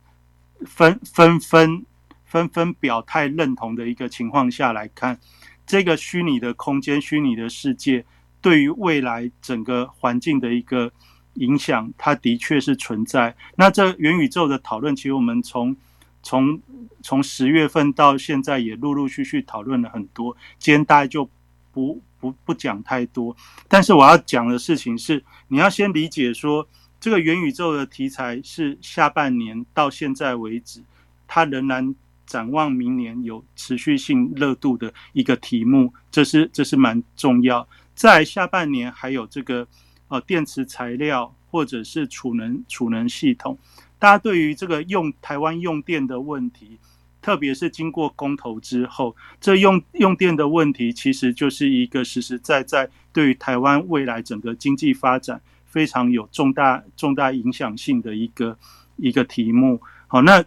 [0.66, 1.84] 纷纷纷
[2.24, 5.18] 纷纷表态认同的一个情况下来看，
[5.66, 8.04] 这个虚拟的空间、虚拟的世界
[8.40, 10.92] 对于未来整个环境的一个
[11.34, 13.34] 影响，它的确是存在。
[13.56, 15.76] 那这元宇宙的讨论，其实我们从
[16.22, 16.60] 从
[17.02, 20.36] 从十月份到现在，也陆陆续续讨论了很多。
[20.58, 21.28] 今天大家就
[21.72, 23.34] 不不不讲太多。
[23.68, 26.66] 但是我要讲的事情是，你要先理解说，
[27.00, 30.82] 这个元宇宙的题材是下半年到现在为止，
[31.26, 31.94] 它仍然
[32.26, 37.66] 展望明年有持续性热度的一个题目，这是这是蛮重要。
[37.94, 39.66] 在下半年还有这个
[40.08, 43.58] 呃电池材料或者是储能储能系统，
[43.98, 46.78] 大家对于这个用台湾用电的问题。
[47.22, 55.38] 特别是经过公投之后，这用用电的问题，其实就是一个实实在在对于台湾未来整个经济发展
[55.70, 58.58] 非常有重大重大影响性的一个
[58.96, 59.80] 一个题目。
[60.06, 60.44] 好，那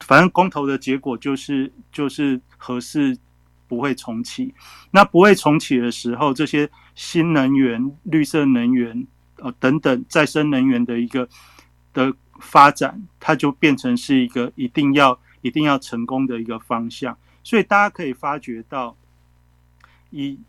[0.00, 3.16] 反正公投的结果就是就是合适
[3.66, 4.52] 不会重启。
[4.90, 9.06] 那不会重启的时候，这些新能源、绿色能源
[9.36, 11.26] 呃等等再生能源的一个
[11.94, 15.18] 的发展，它就变成是一个一定要。
[15.44, 18.96] 一定要成功的一个方向，所以大家可以发觉到，
[20.08, 20.40] 以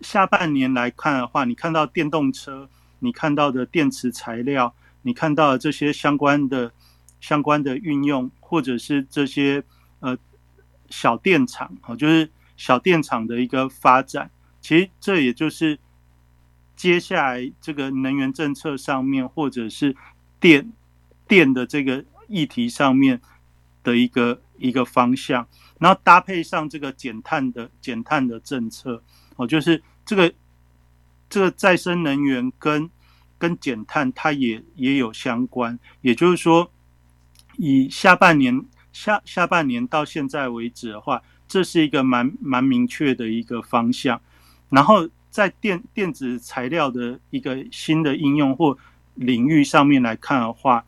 [0.00, 2.68] 下半年来看的话，你看到电动车，
[3.00, 6.72] 你看到的电池材料，你看到的这些相关的
[7.20, 9.62] 相关的运用，或者是这些
[10.00, 10.16] 呃
[10.90, 14.30] 小电厂啊，就是小电厂的一个发展，
[14.60, 15.78] 其实这也就是
[16.76, 19.96] 接下来这个能源政策上面，或者是
[20.40, 20.72] 电
[21.26, 23.20] 电的这个议题上面。
[23.84, 29.02] 的一个一个方向，然后搭配上这个减碳的减碳的政策，
[29.36, 30.30] 哦，就是这个
[31.28, 32.90] 这个再生能源跟
[33.38, 36.70] 跟减碳它也也有相关，也就是说，
[37.56, 44.20] 以下半年下下半年到现在为止的话，这是一个蛮蛮明确的一个方向。
[44.70, 48.76] 然后在电电子材料的一个新的应用或
[49.14, 50.84] 领域上面来看的话，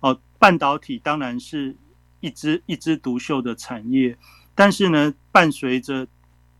[0.00, 1.76] 哦，半导体当然是。
[2.24, 4.16] 一枝一枝独秀的产业，
[4.54, 6.06] 但是呢，伴随着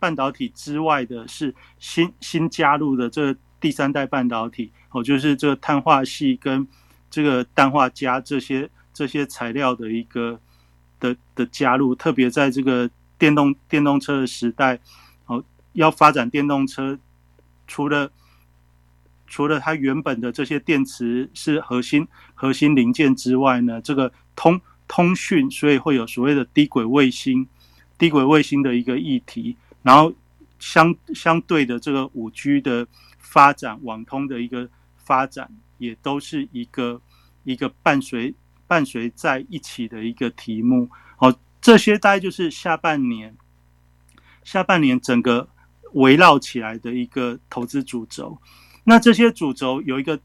[0.03, 6.67] 半导体之外的是新新加入的这第三代半导体哦，就是这个碳化系跟
[7.09, 10.37] 这个氮化镓这些这些材料的一个
[10.99, 14.77] 的的加入，特别在这个电动电动车的时代
[15.27, 16.99] 哦，要发展电动车，
[17.65, 18.11] 除了
[19.25, 24.59] 除了它原本的这些电池是核心核心零件之外呢，这个通。
[24.85, 27.47] 通讯，所以会有所谓的低轨卫星、
[27.97, 30.11] 低轨卫星的一个议题，然后
[30.57, 32.87] 相相对的这个五 G 的
[33.19, 34.67] 发展、网通的一个
[34.97, 36.99] 发展，也都是一个
[37.43, 38.33] 一个伴随
[38.65, 40.89] 伴随在一起的一个题目。
[41.17, 43.35] 好，这些大概就是下半年
[44.43, 45.47] 下半年整个
[45.91, 48.39] 围绕起来的一个投资主轴。
[48.85, 50.19] 那这些主轴有一个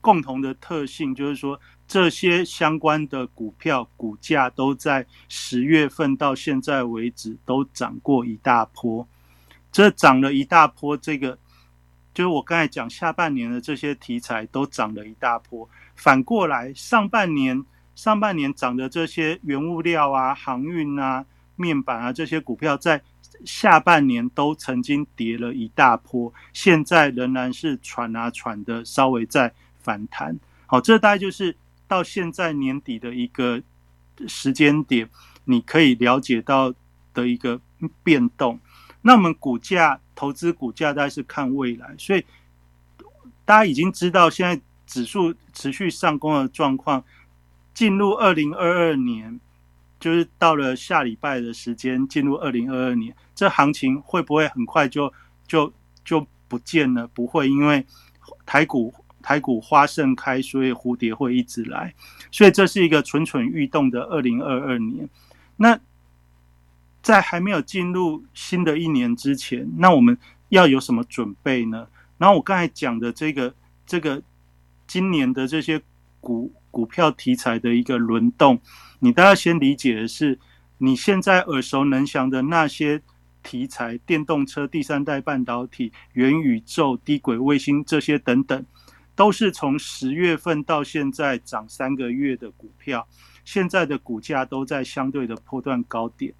[0.00, 1.60] 共同的特性，就是说。
[1.90, 9.04] 这些相关的股票股价都在十月份到现在为止都涨过一大波，
[9.72, 11.36] 这涨了一大波，这个
[12.14, 15.68] 就是我刚才讲下半年的这些题材都涨了一大波。
[15.96, 17.64] 反过来，上半年
[17.96, 21.26] 上半年涨的这些原物料啊、航运啊、
[21.56, 23.02] 面板啊这些股票，在
[23.44, 30.38] 下半年都曾经跌了一大波，现在仍然是喘啊喘的，稍微在反弹。
[30.66, 31.56] 好，这大概就是。
[31.90, 33.60] 到现在年底的一个
[34.28, 35.10] 时间点，
[35.44, 36.72] 你可以了解到
[37.12, 37.60] 的一个
[38.04, 38.60] 变动。
[39.02, 42.24] 那我们股价投资股价，大概是看未来，所以
[43.44, 47.02] 大家已经知道现在指数持续上攻的状况。
[47.74, 49.40] 进入二零二二年，
[49.98, 55.12] 就是到了下礼拜的时间，进入二零二二年，这行情会不会很快就
[55.44, 55.72] 就
[56.04, 57.08] 就不见了？
[57.08, 57.84] 不会，因为
[58.46, 58.94] 台股。
[59.22, 61.94] 台股花盛开，所以蝴蝶会一直来，
[62.30, 65.08] 所以这是一个蠢蠢欲动的二零二二年。
[65.56, 65.78] 那
[67.02, 70.16] 在还没有进入新的一年之前，那我们
[70.48, 71.86] 要有什么准备呢？
[72.18, 73.54] 然后我刚才讲的这个
[73.86, 74.22] 这个
[74.86, 75.80] 今年的这些
[76.20, 78.60] 股股票题材的一个轮动，
[78.98, 80.38] 你都要先理解的是，
[80.78, 83.00] 你现在耳熟能详的那些
[83.42, 88.64] 题材，电动车、第三代半导体、元宇宙、低轨卫星这些等等。
[89.20, 93.06] 都是从十月份到现在涨三个月的股票，
[93.44, 96.32] 现在的股价都在相对的波段高点。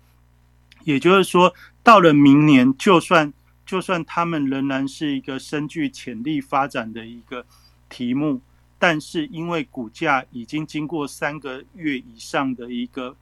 [0.85, 1.53] 也就是说，
[1.83, 3.31] 到了明年，就算
[3.67, 7.45] 就算他们仍然是一个深具潜力发展的一个
[7.91, 8.41] 题目，
[8.79, 13.15] 但是因为股价已经经过三个月以上的一个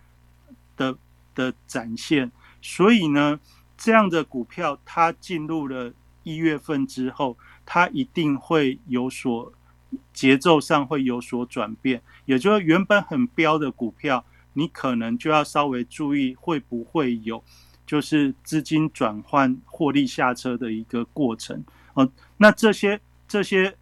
[0.76, 0.96] 的
[1.34, 2.30] 的展现，
[2.62, 3.40] 所以呢，
[3.76, 7.36] 这样的股票它进入了一月份之后。
[7.70, 9.52] 它一定会有所
[10.12, 17.42] 节奏上会有所转变，也就是原本很标的股票，你可能就要稍微注意会不会有
[17.86, 21.64] 就是资金转换获利下车的一个过程
[21.94, 22.10] 哦。
[22.36, 23.74] 那这些这些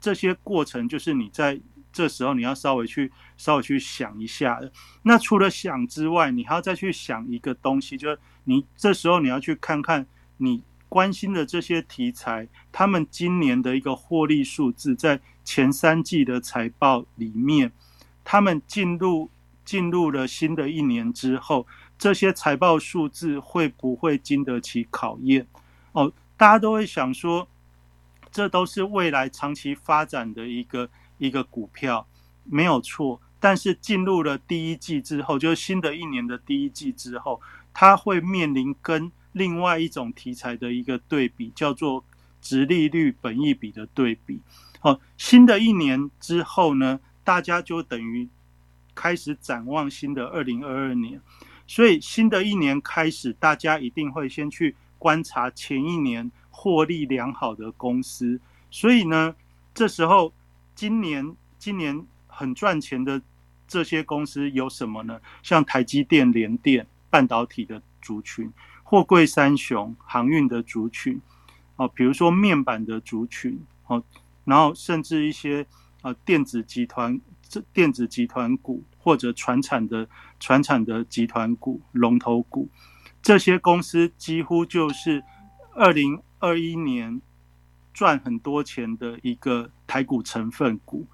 [0.00, 1.60] 这些过程，就是你在
[1.92, 4.60] 这时候你要稍微去稍微去想一下。
[5.02, 10.04] 那除了想之外，你还要再去想一个东西，就是你这时候你要去看看
[10.38, 17.70] 你关心的这些题材，他们今年的一个获利数字，在前三季的财报里面，
[18.24, 19.30] 他们进入
[19.64, 21.66] 进入了新的一年之后，
[21.98, 25.46] 这些财报数字会不会经得起考验？
[25.92, 27.46] 哦，大家都会想说，
[28.32, 30.88] 这都是未来长期发展的一个。
[31.16, 32.04] 一个股票
[32.42, 37.40] 没有错，但是进入了第一季之后，就是新的一年的第一季之后，
[37.72, 42.04] 它会面临跟另外一种题材的一个对比，叫做
[42.42, 44.40] 直利率本益比的对比。
[44.84, 48.28] 哦，新的一年之后呢，大家就等于
[48.94, 51.20] 开始展望新的二零二二年，
[51.66, 59.34] 所以新的一年开始，大家一定会先去观察前一年获利良好的公司，所以呢，
[59.74, 60.32] 这时候。
[60.76, 63.22] 今年今年很赚钱的
[63.68, 65.20] 这些公司有什么呢？
[65.40, 71.20] 像台积电、联电、半导体的族群，货柜三雄、航运的族群，
[71.76, 73.56] 哦，比如说面板的族群，
[73.86, 74.02] 哦，
[74.44, 75.66] 然后甚至一些
[76.02, 82.68] 呃电子集团、这电子集团股或者船产的船产的集团股、龙头股，
[83.22, 85.22] 这些公司几乎就是
[85.74, 87.20] 二零二一年。
[87.94, 91.06] 赚很多钱的一个台股成分股，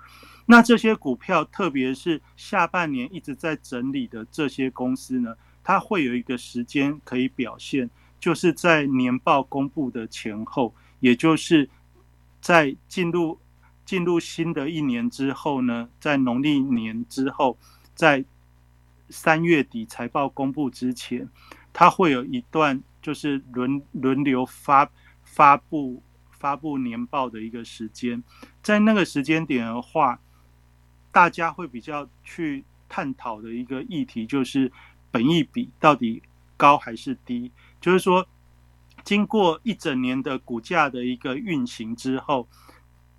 [0.46, 11.68] 那这些股票，特别是下半年一直在整理的这些公司呢，它会有一个时间可以表现，就是在年报公布的前后，也就是
[12.40, 13.38] 在进入
[13.84, 17.58] 进入新的一年之后呢，在农历年之后，
[17.94, 18.24] 在
[19.08, 21.28] 三月底财报公布之前，
[21.72, 24.90] 它会有一段就是轮轮流发
[25.24, 26.02] 发布。
[26.40, 28.24] 发布年报的一个时间，
[28.62, 30.18] 在那个时间点的话，
[31.12, 34.72] 大家会比较去探讨的一个议题就是
[35.10, 36.22] 本益比到底
[36.56, 37.52] 高还是低。
[37.78, 38.26] 就是说，
[39.04, 42.48] 经过一整年的股价的一个运行之后，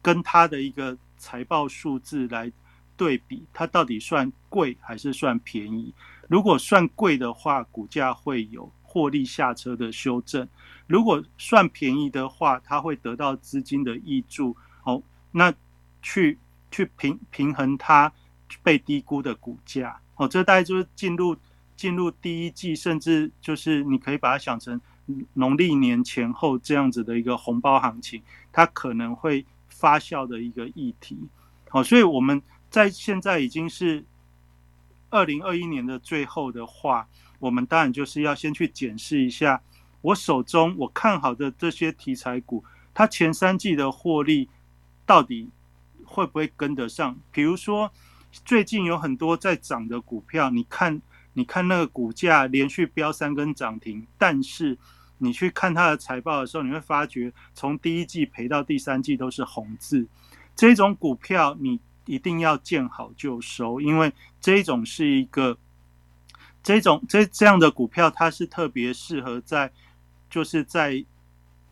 [0.01, 2.51] 跟它的一个财报数字来
[2.95, 5.93] 对比，它到底算贵还是算便宜？
[6.27, 10.47] 如果算贵的话，股价会有获利下车的修正。
[10.87, 15.01] 如果算便宜的话，它会得到资金的益助，哦，
[15.31, 15.53] 那
[16.01, 16.37] 去
[16.69, 18.11] 去平平衡它
[18.63, 21.35] 被低估的股价，哦，这大概就是进入
[21.75, 24.79] 进入第一季，甚至就是你可以把它想成
[25.33, 31.17] 农历年前后这样子的一个红包行情，它可能会发酵的一个议题，
[31.69, 34.03] 好，所以我们在现在已经是
[35.09, 37.07] 二零二一年的最后的话，
[37.39, 39.61] 我们当然就是要先去检视一下。
[40.01, 44.49] 我手中我看好的这些题材股，它前三季的获利
[45.05, 45.49] 到底
[46.03, 47.15] 会不会跟得上？
[47.31, 47.91] 比如说，
[48.43, 50.99] 最近有很多在涨的股票，你看，
[51.33, 54.75] 你看那个股价连续飙三根涨停，但是
[55.21, 60.07] 你去看它的财报的时候，你会发觉从第一季赔到第三季都是红字。
[60.55, 65.57] 这种股票你一定要见好就收，因为这种是一个
[66.61, 69.71] 这种这这样的股票，它是特别适合在。
[70.33, 71.03] 就是在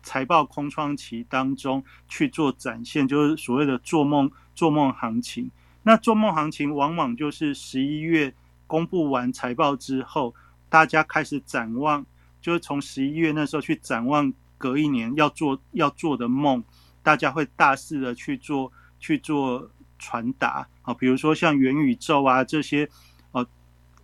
[0.02, 5.50] 财报空窗期当中去做展现，就是所谓的做梦做梦行情。
[5.82, 8.34] 那做梦行情往往就是十一月
[8.66, 10.34] 公布完财报之后，
[10.68, 12.04] 大家开始展望，
[12.40, 16.62] 就是从十一月那时候去展望隔一年要做要做的梦，
[17.02, 22.88] 大家会大肆的去做去做传达啊，比如说像元宇宙啊这些，
[23.32, 23.46] 呃，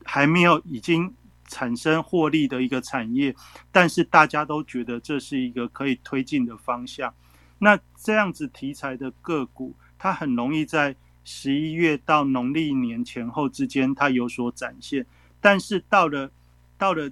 [0.04, 1.14] 还没有已经。
[1.48, 3.32] 产生获利的一个产业，
[3.70, 7.14] 但是大家都觉得这是一个可以推进的方向。
[7.60, 15.06] 那这样子题材的个股，它很容易在十一月到农历年前后之间，它有所展现。
[15.40, 16.28] 但是到了
[16.76, 17.08] 到了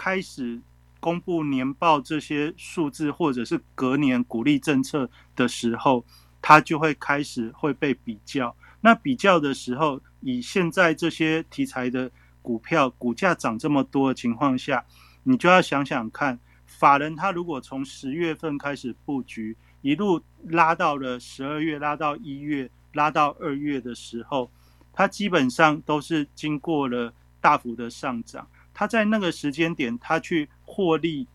[0.00, 0.58] 开始
[0.98, 6.02] 公布年报这些数字，或者是隔年鼓励政策的时候，
[6.40, 8.56] 它就会开始会被比较。
[8.80, 12.10] 那比较的时候，以现在这些题材的。
[12.42, 14.82] 股票股价涨这么多的情况下，
[15.24, 24.50] 你就要想想看，法人他如果从十月份开始布局，一路拉到了十二月，拉到一月，拉到二月的时候，
[24.90, 28.48] 他基本上都是经过了大幅的上涨。
[28.80, 31.28] 他在那个时间点，他去获利，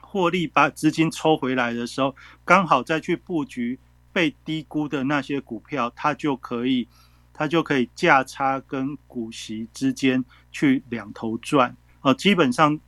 [0.00, 3.78] 获利把资金抽回来的时候，刚好再去布局
[4.14, 6.88] 被低估的那些股票，他就可以。
[7.36, 12.78] 他就可以价差跟股息之间去两头赚哦，基本上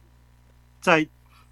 [0.80, 1.06] 在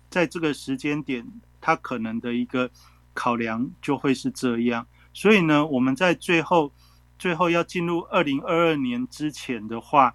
[0.09, 1.27] 在这个时间点，
[1.61, 2.71] 他可能的一个
[3.13, 4.87] 考量就会是这样。
[5.13, 6.73] 所以呢，我们在最后
[7.19, 10.15] 最后要进入二零二二年之前的话，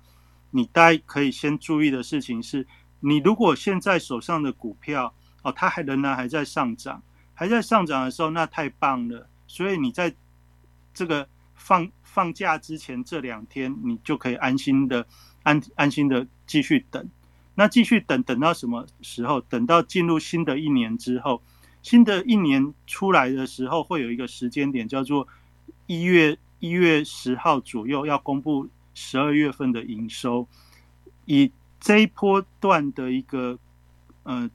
[0.52, 2.66] 你大家可以先注意的事情是，
[3.00, 7.02] 你如果现在手上的股票哦，它还仍然还在上涨，
[7.34, 9.30] 还在上涨的时候，那太棒了。
[9.48, 10.14] 所以你在
[10.94, 15.06] 这个放放假之前这两天，你就可以安心的
[15.44, 17.10] 安安心的继续等。
[17.56, 19.42] 那继续等等到什么时候？
[19.42, 21.42] 等到进入新的一年之后，
[21.82, 25.28] 新的一年出来的时候，会有一个时间点，叫做
[25.86, 28.68] 一月一月十号左右要公布
[29.02, 30.46] 十二月份的营收。
[31.24, 33.58] 以这一波段的一个
[34.24, 34.50] 呃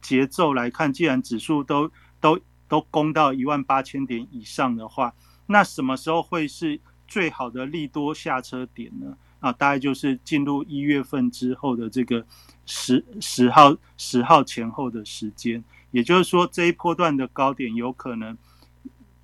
[0.00, 2.38] 节奏来看，既然指数都都
[2.68, 5.12] 都攻到一万八千点以上的话，
[5.46, 6.78] 那什么时候会是
[7.08, 9.16] 最好的利多下车点呢？
[9.40, 12.24] 啊，大概就是进入一月份之后的这个
[12.66, 18.36] 十十号十号前后的时间，也就是说这一波段的高点有可能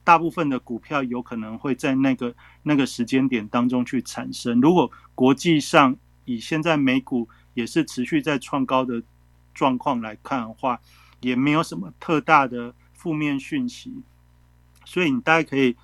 [0.07, 2.32] 大部分的股票有可能会在那个
[2.62, 4.61] 那个时间点当中去产生。
[4.61, 9.02] 如果国际上以现在美股也是持续在创高的
[9.52, 10.80] 状况来看的话，
[11.20, 13.92] 也没有什么特大的负面讯息，
[14.84, 15.74] 所以你大概可以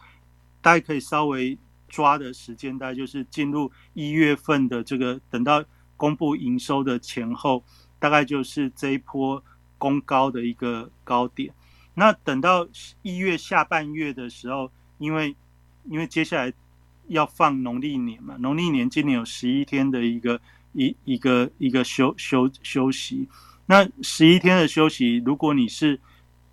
[0.60, 1.58] 大概可以稍微。
[1.92, 5.62] 抓的时间大概就是进入一月份的这个，等到
[5.98, 7.62] 公布营收的前后，
[7.98, 9.44] 大概就是这一波
[9.76, 11.52] 攻高的一个高点。
[11.94, 12.66] 那等到
[13.02, 15.34] 一月下半月的时候，因为
[15.84, 16.52] 因为接下来
[17.08, 20.40] 要放农历年嘛，农历年今年有十一天的一个
[20.72, 23.28] 一一个一个休休休息。
[23.66, 26.00] 那十一天的休息，如果你是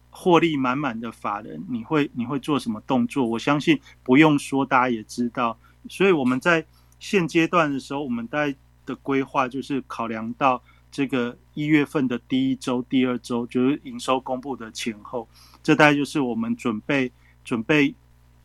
[0.09, 3.25] 获利满满的法人，你会你会做什么动作？
[3.25, 5.57] 我相信不用说，大家也知道。
[5.87, 6.65] 所以我们在
[6.99, 8.53] 现阶段的时候，我们在
[8.85, 10.61] 的规划就是考量到
[10.91, 15.27] 这个一月份的第一周、第二周，就是营收公布的前后，
[15.61, 17.11] 这大概就是我们准备
[17.43, 17.93] 准备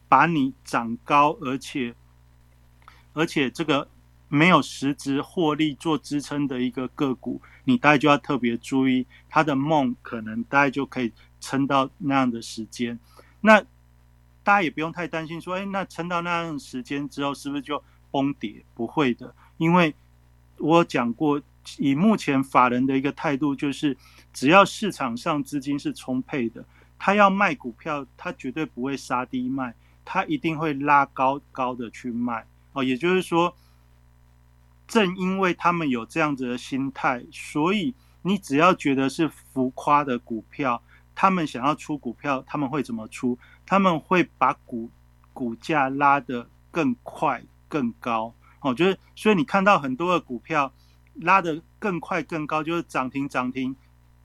[0.08, 1.94] 把你涨高，而且
[3.12, 3.88] 而且这个
[4.28, 11.12] 没有实质获利做支撑的一个个股，你大概就要特别注意，它的梦可能大概就可以。
[11.40, 12.98] 撑到那样的时间，
[13.42, 13.60] 那
[14.42, 18.64] 大家也不用太担心，说，哎，那撑到那样的时间之后，是不是就崩跌？
[18.74, 19.94] 不会的，因为
[20.56, 21.38] 我讲过，
[21.78, 23.96] 以目前法人的一个态度，就是
[24.32, 26.64] 只要市场上资金是充沛的，
[26.98, 32.46] 他要卖股票，他绝对不会杀低卖，他一定会拉高高的去卖。
[32.72, 33.56] 哦，也就是说，
[34.86, 40.82] 正因为他们有这样子的心态，所以你只要觉得是浮夸的股票。
[41.16, 43.38] 他们想要出股票，他们会怎么出？
[43.64, 44.90] 他们会把股
[45.32, 48.34] 股价拉得更快、更高。
[48.58, 50.72] 哦，就是所以你看到很多的股票
[51.20, 53.74] 拉得更快、更高，就是涨停、涨停，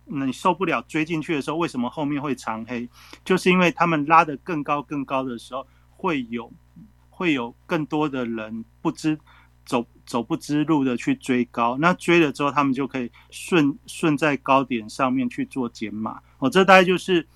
[0.06, 2.90] 那你受不了追进去的时候，为什么后面会长黑？
[3.24, 6.52] 就是因为他们拉得更高、更高的时候，会有
[7.10, 9.20] 会有更多的人不知。
[9.66, 16.20] 走走不知路的去追高，那追了之后，他们就可以顺顺在高点上面去做减码。
[16.40, 17.28] 哦，这大概就是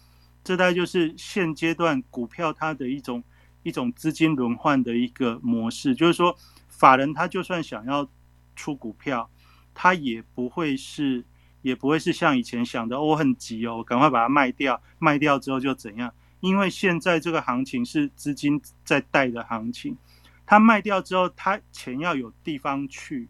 [0.44, 3.24] 这大概就是现阶段股票它的一种
[3.62, 5.94] 一种资金轮换的一个模式。
[5.94, 6.36] 就是说，
[6.70, 8.10] 法人他就算想要
[8.56, 9.30] 出股票，
[9.74, 11.24] 他也不会是
[11.62, 16.14] 也不会是像以前想的，我很急哦，赶快把它卖掉，卖掉之后就怎样？
[16.42, 19.98] 因为现在这个行情是资金在带的行情。
[20.46, 23.30] 他卖掉之后，他钱要有地方去，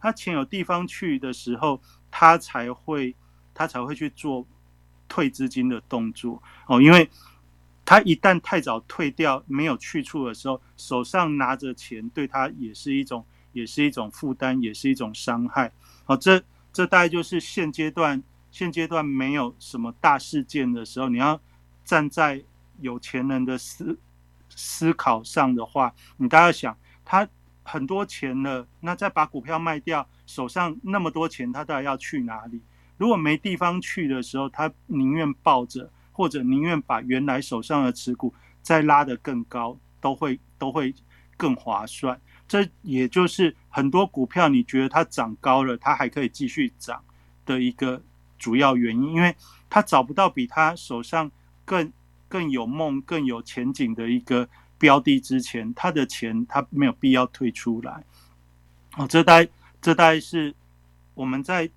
[0.00, 1.78] 他钱有地方去的时候，
[2.10, 3.14] 他才会
[3.52, 4.46] 他才会去做
[5.06, 6.80] 退资金的动作哦。
[6.80, 7.10] 因为
[7.84, 13.22] 他一旦太早退掉，没有去处的时候，手上拿着钱，对他也是一种
[13.54, 15.72] 也是一种负担，也是一种伤害。
[16.04, 21.40] 好，这这大概就是现阶段现阶段没有什么大事件的时候，你要
[21.86, 22.44] 站在
[22.80, 23.98] 有钱人的思。
[24.56, 27.26] 思考上的话，你大家想，他
[27.64, 32.60] 很多钱了，那再把股票卖掉，手上那么多钱，他到底要去哪里？
[32.96, 38.32] 如果没地方去的时候，他宁愿抱着，或者宁愿把原来手上的持股
[38.62, 40.94] 再拉得更高，都会都会
[41.36, 42.20] 更划算。
[42.46, 47.02] 这也就是很多股票你觉得它涨高了，它还可以继续涨
[47.44, 48.02] 的一个
[48.38, 49.34] 主要原因，因为
[49.68, 51.30] 它找不到比他手上
[51.64, 51.92] 更。
[52.26, 58.02] 更有梦、更有前景的一个标的之前，他的钱他没有必要退出来。
[58.96, 59.46] 哦，这大
[59.80, 60.52] 这大概是
[61.14, 61.70] 我们在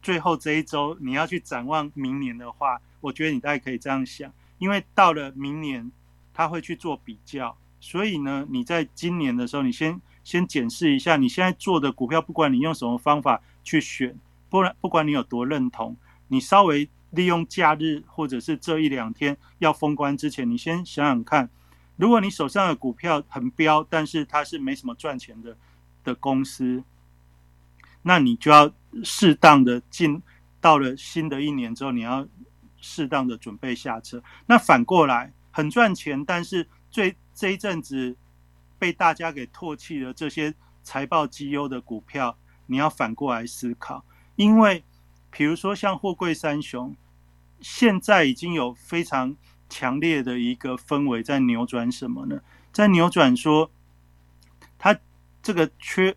[0.00, 5.92] 最后这一周你要去展望明年的话，我觉得你大概可以这样想，因为到了明年
[6.32, 14.18] 他会去做比较，所以呢，你在今年的时候，你先先检视一下你现在做的股票，不管你用什么方法去选，
[14.48, 15.94] 不然不管你有多认同，
[16.28, 16.88] 你稍微。
[17.12, 21.50] 利用假日或者是这一两天要封关之前，你先想想看，
[21.96, 25.54] 如果你手上的股票很标，但是它是没什么赚钱的
[26.02, 26.82] 的公司，
[28.00, 28.72] 那你就要
[29.04, 30.22] 适当的进
[30.58, 32.26] 到了新的一年之后，你要
[32.80, 34.22] 适当的准备下车。
[34.46, 38.16] 那反过来，很赚钱，但是最这一阵子
[38.78, 44.04] 被大家给唾弃的这些财报绩优的股票，你要反过来思考，
[44.36, 44.84] 因为
[45.30, 46.94] 比如说像货柜三雄，
[47.60, 49.36] 现在已经有非常
[49.68, 52.40] 强烈的一个氛围在扭转什么呢？
[52.72, 53.70] 在扭转说，
[54.78, 54.98] 它
[55.42, 56.16] 这个缺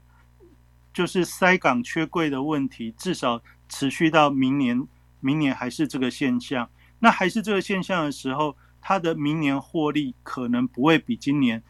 [0.94, 4.88] 就是塞港缺柜的问题，至少持续到明年，
[5.20, 6.70] 明年还是这个现象。
[7.00, 8.58] 那还是这个现象的时候。
[8.88, 11.64] 它的明年获利可能不会比今年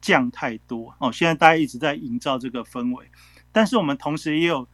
[0.00, 1.12] 降太多哦。
[1.12, 3.08] 现在大家一直在营造这个氛围，
[3.52, 4.66] 但是我们同时也有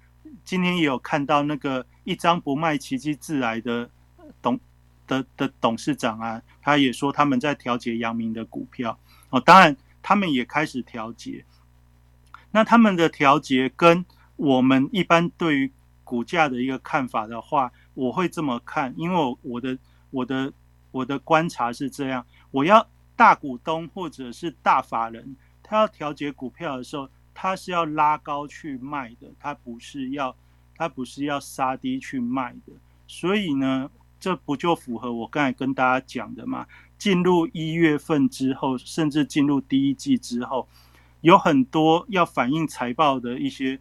[0.43, 3.91] 今天也有看到那个一张不卖，奇迹自来的
[4.41, 4.59] 董
[5.07, 9.39] 的的董事长啊，他也说他们在调节阳明的股票哦。
[9.39, 11.45] 当然，他们也开始调节。
[12.53, 14.03] 那他们的调节跟
[14.37, 15.71] 我们一般对于
[16.05, 19.77] 股价的一个看法的话，我会这么看，因为我的
[20.09, 20.55] 我的。
[20.93, 22.87] 我的观察是这样：我要
[23.17, 30.37] 大股东或者是大法人，他要调节股票的时候，他是要拉高去卖的，他不是要
[30.77, 32.73] 他不是要杀低去卖的。
[33.07, 33.91] 所以呢，
[34.21, 36.67] 这不就符合我刚才跟大家讲的嘛？
[36.99, 40.69] 进入一月份之后，甚至进入第一季之后，
[41.21, 43.79] 有很多要反映财报的一些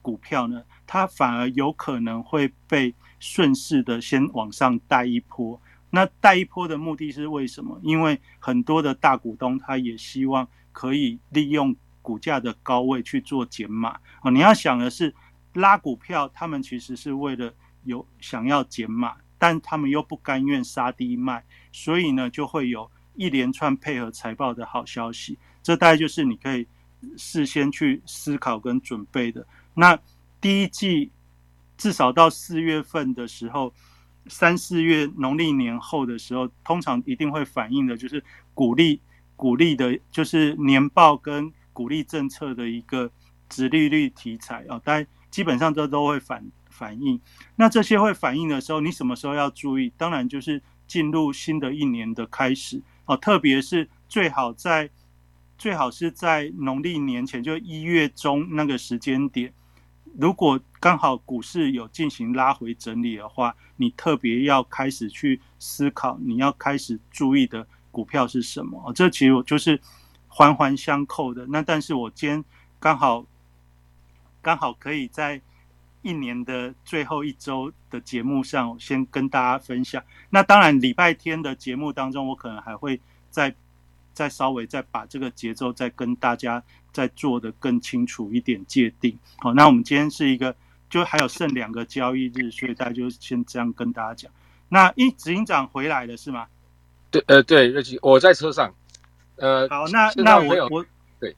[0.00, 5.60] 股票呢，它反而有可能会被顺势的先往上带一波。
[5.90, 7.78] 那带一波的目的是为什么？
[7.82, 14.30] 因为很多的大股东他也希望可以利用股价的高位去做减码啊。
[14.30, 15.12] 你要想的是
[15.54, 25.36] 拉股票，他们其实是为了有想要减码，但他们又不甘愿杀低卖，所以呢就会有一连串配合财报的好消息。
[25.60, 26.64] 这大概就是你可以
[27.16, 29.44] 事先去思考跟准备的。
[29.74, 29.98] 那
[30.40, 31.10] 第一季
[31.76, 33.74] 至少到四月份的时候。
[34.26, 38.22] 三四月农历年后的时候，通常一定会反映的，就是
[38.54, 39.00] 鼓励
[39.36, 43.10] 鼓励的，就是年报跟鼓励政策的一个
[43.48, 44.78] 直利率题材啊。
[44.84, 47.20] 大家基本上这都会反反映。
[47.56, 49.92] 那这些会反映的时候，你什么时候要注意？
[49.96, 54.90] 当然就是进入新的一年的开始哦，特别是最好在
[55.56, 59.52] 最好是在农历年前，就一月中那个时间点。
[60.18, 68.92] 如果刚好股市有进行拉回整理的话，你特别要开始去思考，你要开始注意的股票是什么？
[68.92, 69.80] 这其实就是
[70.28, 71.46] 环环相扣的。
[71.46, 72.44] 那但是我今天
[72.78, 73.24] 刚好
[74.42, 75.40] 刚好可以在
[76.02, 80.02] 一年的最后一周的节目上，先跟大家分享。
[80.30, 83.00] 那当然礼拜天的节目当中，我可能还会
[83.30, 83.54] 再
[84.12, 86.62] 再稍微再把这个节奏再跟大家。
[86.92, 90.54] 再做的更清楚一点界定，好，那我们今天是一个，
[90.88, 94.32] 就还有剩两个交易日，所以大家就先这样跟大家讲。
[94.68, 96.46] 那一执行长回来了是吗？
[97.10, 98.72] 对，呃，对，瑞奇，我在车上。
[99.36, 100.86] 呃，好，那那我我
[101.18, 101.34] 对，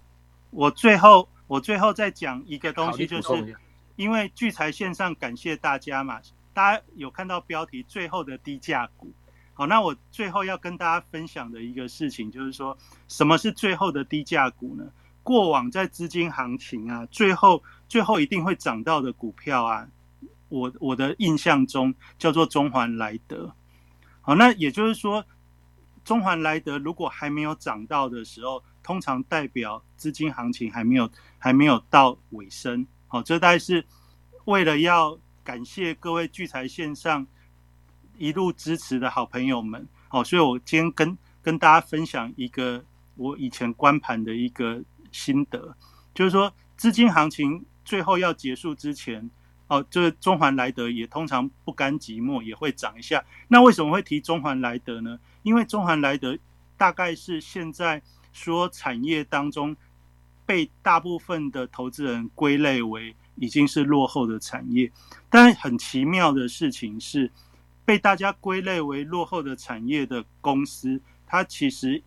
[0.50, 3.56] 我最后我最后再讲一个东西，就是
[3.96, 6.20] 因为聚财线上感谢大家嘛，
[6.52, 9.12] 大家有看到标题最后的低价股，
[9.54, 12.76] 好，那我最后要跟大家分享的一个事情，就是说
[13.06, 14.84] 什么是最后的低价股呢？
[15.22, 19.86] 过往在资金行情啊，最后最后一定会涨到的股票啊，
[20.48, 23.54] 我我的印象中叫做中环莱德。
[24.20, 25.24] 好，那也就是说，
[26.04, 31.08] 中环莱德如果还没有涨到的时候，通常代表资金行情还没有
[31.38, 32.84] 还没有到尾声。
[33.06, 33.84] 好，这大概是
[34.46, 37.24] 为了要感谢各位聚财线上
[38.18, 39.86] 一路支持的好朋友们。
[40.08, 44.82] 好，所以我今天跟跟大家分享一个我以前观盘的一个。
[45.12, 45.76] 心得
[46.14, 49.30] 就是说，资金行情最后要结束之前，
[49.68, 53.24] 哦，就是中环莱德也通常不甘寂寞，也会涨一下。
[53.48, 55.18] 那为什么会提中环莱德呢？
[55.42, 56.36] 因为中环莱德
[56.76, 58.02] 大概是现在
[58.32, 59.76] 说产业当中
[60.44, 64.90] 被大部分的投资人归类为已经是落后的产业。
[65.30, 67.30] 但很奇妙的事情是，
[67.84, 72.02] 被大家归类为落后的产业的公司，它其实。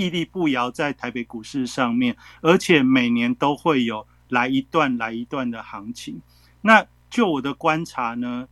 [0.00, 6.22] 屹立不摇在台北股市上面，而且每年都会有来一段来一段的行情。
[6.62, 8.48] 那就我的观察呢，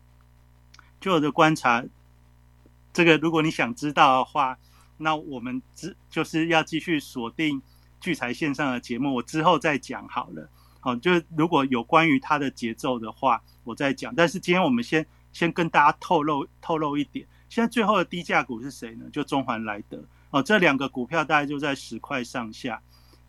[1.00, 1.82] 就我的观察，
[2.92, 4.58] 这个如果你想知道的话，
[4.98, 7.62] 那我们之就是要继续锁定
[7.98, 10.50] 聚财线上的节目，我之后再讲好了。
[10.80, 14.14] 好，就如果有关于它的节奏的话，我再讲。
[14.14, 19.06] 但是今天我们先先跟大家透露透露一点，现在最后的低价股是谁呢？
[19.10, 22.80] 就中环来德哦，这两个股票大概就在十块上下。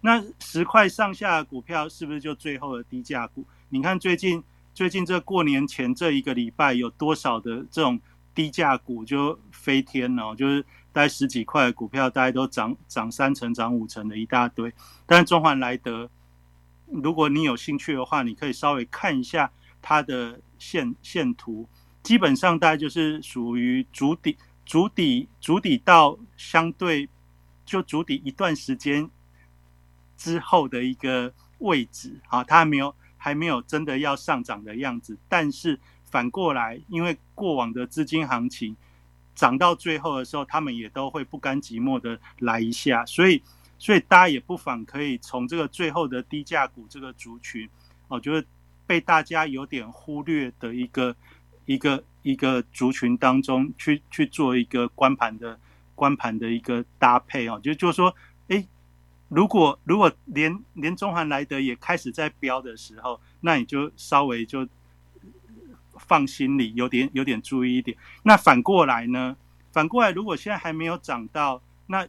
[0.02, 3.45] 那十块上下的股票是不是就最后的低价股？
[3.70, 4.41] 你看最近
[4.74, 8.00] 最近这过年前这一个礼拜有多少的这种
[8.34, 10.62] 低价股就飞天了，就是
[10.93, 14.72] 大概十几块的股票，大家都涨涨三成、涨五成的一大堆。
[15.06, 16.10] 但是中环来德，
[16.86, 21.68] 如果你有兴趣的话，你可以稍微看一下它的线线图，
[22.02, 24.38] 基本上大概就是属于主底、
[24.70, 27.09] 足底、足底到相对
[27.65, 29.09] 就足底一段时间。
[30.15, 35.17] 之后的一个位置啊，它还没有还没有真的要上涨的样子。
[35.28, 38.76] 但是反过来，因为过往的资金行情
[39.34, 43.03] 涨到最后的时候，他们也都会不甘寂寞的来一下。
[43.07, 43.41] 所以，
[43.80, 47.67] 所以大家也不妨可以从这个最后的低价股这个族群，
[48.07, 48.45] 我觉得
[48.86, 51.15] 被大家有点忽略的一个
[51.65, 55.59] 一个一个族群当中去去做一个关盘的
[55.95, 58.15] 关盘的一个搭配哦，就就是说，
[58.47, 58.65] 哎。
[59.32, 64.67] 如果如果连连中环来德也开始在飙的时候，那你就稍微就
[65.99, 67.95] 放心里有点有点注意一点。
[68.24, 69.38] 那反过来呢？
[69.72, 72.07] 反过来，如果现在还没有涨到，那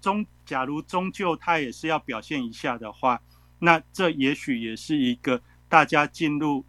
[0.00, 3.22] 终假如终究它也是要表现一下的话，
[3.60, 6.64] 那这也许也是一个大家进入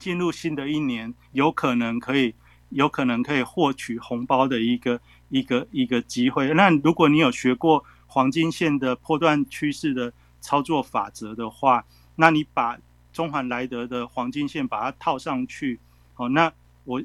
[0.00, 2.34] 进入新的一年有可能可以
[2.70, 6.52] 有可能可以获取红包的一个一个一个机会。
[6.54, 7.84] 那如果你有学过。
[8.12, 11.84] 黄金线的破断趋势的操作法则的话，
[12.16, 12.76] 那你把
[13.12, 15.78] 中环莱德的黄金线把它套上去，
[16.16, 17.00] 哦，那我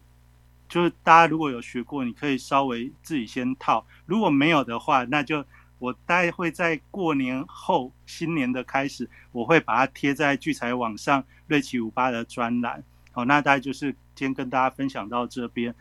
[0.67, 3.85] 就是大家如果有学过，你可以稍微自己先套。
[4.07, 5.45] 如果没有的话，那就
[5.77, 12.83] 我大概会在过年后新年的开始，我会把它贴在聚财网上瑞奇五八的专栏。
[13.11, 15.73] 好，那大概就是今天跟大家分享到这边。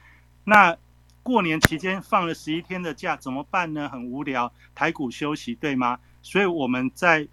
[0.45, 0.77] 那。
[1.25, 3.89] 过年期间放了十一天的假，怎么办呢？
[3.89, 5.99] 很无聊，台股休息，对吗？
[6.21, 7.27] 所以我们在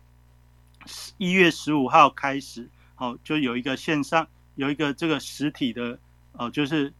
[1.18, 4.26] 一月十五号开始，好，就有一个线上
[4.56, 6.00] 有一个这个实体的，
[6.32, 6.94] 哦，就是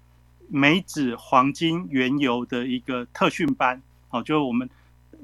[0.50, 4.70] 美指黄金原油的一个特训班，好，就我们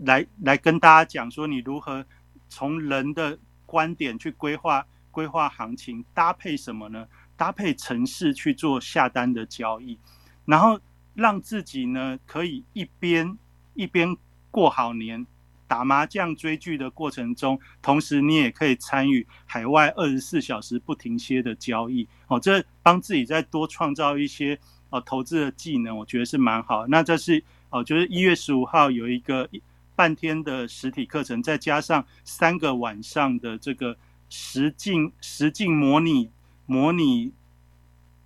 [0.06, 2.06] 来来跟大家讲说，你如何
[2.48, 4.88] 从人的观点去规划
[5.18, 7.08] 规划行情，搭配什么呢？
[7.36, 9.98] 搭配城市去做下单的交易，
[10.46, 10.80] 然后。
[11.18, 13.36] 让自己呢可以一边
[13.74, 14.16] 一边
[14.52, 15.26] 过好年，
[15.68, 22.40] 打麻将追剧的过程中，同时你也可以参与海外二十四小时不停歇的交易哦。
[22.40, 24.60] 这帮自己再多创造一些
[24.92, 26.86] 哦投资的技能，我觉得是蛮好。
[26.86, 29.50] 那这是哦，就是一月十五号有一个
[29.96, 33.98] 半天的实体课程，再加上三个晚上的这个
[34.30, 36.30] 实境实境模拟
[36.66, 37.32] 模拟。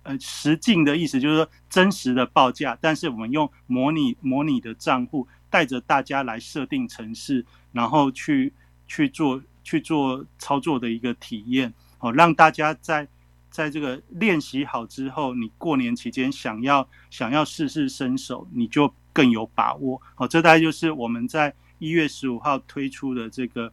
[0.04, 8.52] 呃，实境的意思就是说真实的报价，但是我们用模拟模拟的账户，带着大家来设定城市，然后去
[8.88, 13.06] 去做去做操作的一个体验，哦，让大家在
[13.48, 20.02] 在这个练习好之后，你过年期间想要想要试试身手，你就更有把握。
[20.16, 23.72] 好，这大概就是我们在一月十五号推出的这个。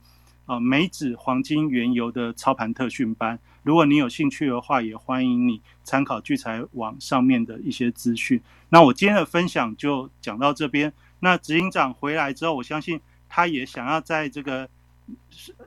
[0.50, 8.42] 啊，美指黄金原油的操盘特训班，如果你有兴趣的话，也欢迎你参考聚财网上面的一些资讯。
[8.70, 10.92] 那我今天的分享就讲到这边。
[11.20, 14.68] 那执行长回来之后，我相信他也想要在这个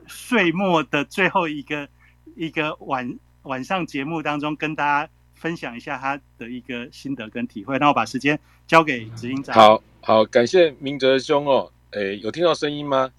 [0.05, 1.87] 岁末的最后一个
[2.35, 7.79] 一个晚晚上节目当中，跟大家分享一下他的一个心得跟体会。
[7.79, 9.55] 那我把时间交给执行长。
[9.55, 11.71] 好好，感谢明哲兄哦。
[11.91, 13.09] 诶，有听到声音吗？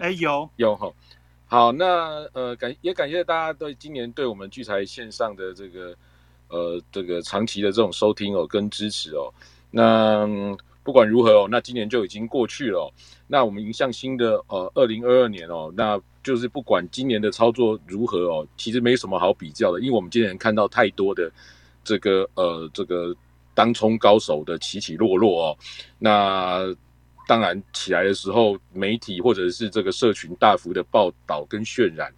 [0.00, 0.92] 哎，有 有哈，
[1.46, 5.96] 好，那呃感也感谢大家对今年对我们聚财线上的这个
[6.48, 9.32] 呃这个长期的这种收听哦跟支持哦。
[9.70, 10.26] 那
[10.82, 12.92] 不管如何哦，那今年就已经过去了。
[13.26, 21.30] 那我们迎向新的呃二零二二年哦，那就是不管今年的操作如何哦，其实没什么好比较的，因为我们今年看到太多的
[21.84, 23.14] 这个呃这个
[23.54, 25.58] 当冲高手的起起落落哦，
[25.98, 26.74] 那。
[27.30, 32.12] 当然起来的时候，媒体或者是这个社群大幅的报道跟渲染，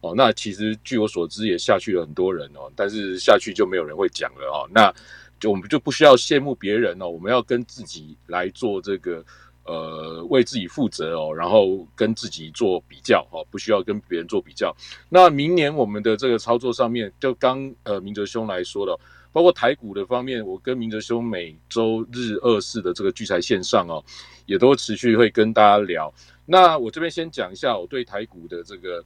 [0.00, 4.92] 哦，那其实据我所知也下去了很多人哦，但是下去就没有人会讲了哦，那
[5.38, 9.24] 就我们就不需要羡慕别人哦，我们要跟自己来做这个
[9.66, 14.74] 呃为自己负责哦，然后跟自己做比较哦，不需要跟别人做比较。
[15.08, 18.98] 那明年我们的这个操作上面，就刚呃明哲兄来说了。
[19.36, 24.02] 包括台股的方面，我跟明哲兄每周日二四的这个聚财线上哦，
[24.46, 26.10] 也都持续会跟大家聊。
[26.46, 29.04] 那我这边先讲一下我对台股的这个，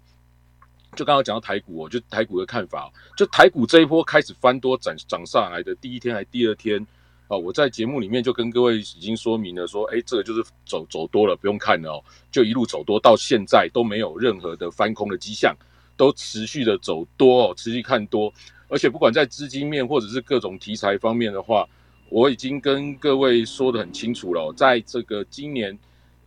[0.94, 2.92] 就刚刚讲到台股，我就台股的看法。
[3.16, 6.86] 就台股这一波开始翻多涨涨上来的第一天还第二天，
[7.26, 15.56] 哦，我在节目里面就跟各位已经说明了，说，哎，这个就是走走多了，不用看了哦，就一路走多，到现在都没有任何的翻空的迹象，
[15.96, 18.32] 都持续的走多哦，持续看多，
[18.70, 21.68] 而且不管在资金面或者是各种题材方面的话，
[22.08, 25.78] 我已经跟各位说的很清楚了，在这个今年，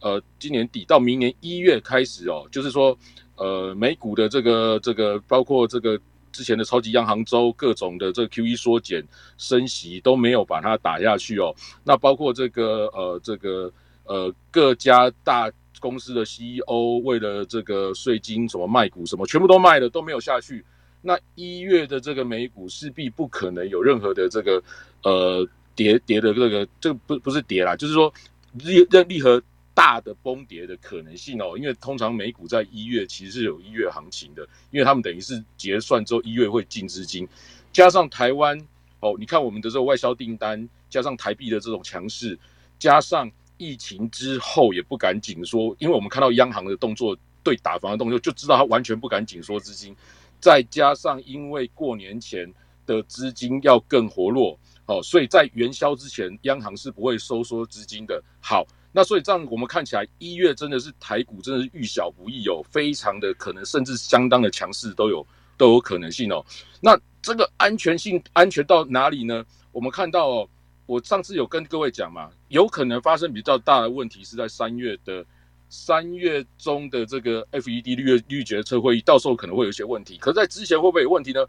[0.01, 2.97] 呃，今年底到明年一月开始哦，就是说，
[3.37, 5.99] 呃，美股的这个这个包括这个。
[6.33, 11.53] 之前的超级央行周，各种的这个 Q E 缩减、升息都没有把它打下去哦。
[11.83, 13.71] 那包括这个呃这个
[14.05, 15.47] 呃各家大
[15.79, 20.65] 公司的 CEO 为了这个税金什么卖股什么，全部都卖了都没有下去。
[21.03, 24.63] 那一月的这个美股势必不可能有任何的这个
[25.03, 28.11] 呃跌跌的这个这个不不是跌啦，就是说
[28.57, 29.39] 任任何。
[29.75, 37.27] 大的崩跌的可能性哦，因为通常美股在一月其实是有一月行情的，因为他们等于是结算之后一月会进资金，
[37.71, 38.55] 加上台湾
[38.99, 42.37] 哦，你看我们的这个外销订单，加上台币的这种强势，
[42.77, 43.27] 加上
[43.57, 49.95] 疫情之后也不敢紧缩，因为我们看到央行的动作对打房的动作，就知道他完全不敢紧缩资金，
[50.43, 52.53] 再加上因为过年前
[52.85, 58.21] 的资金要更活络哦，所以在元宵之前，央行是不会收缩资金的。
[58.41, 58.67] 好。
[58.95, 65.25] 那所以这样，我们看起来一月真的是台股真的是遇小不易哦，非常的可能，甚至相当的强势都有
[65.57, 66.45] 都有可能性哦。
[66.79, 69.43] 那这个安全性安全到哪里呢？
[69.71, 70.49] 我们看到，哦，
[70.85, 75.25] 我上次有跟各位讲嘛，有可能发生比较大的问题是在三月的
[75.73, 80.17] 三月中的这个 FED 绿绿决策会议，到时候可能会有一些问题。
[80.19, 81.43] 可在之前会不会有问题呢？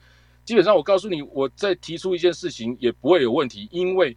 [0.47, 4.17] 基本上我告诉你，我在提出一件事情也不会有问题，因为。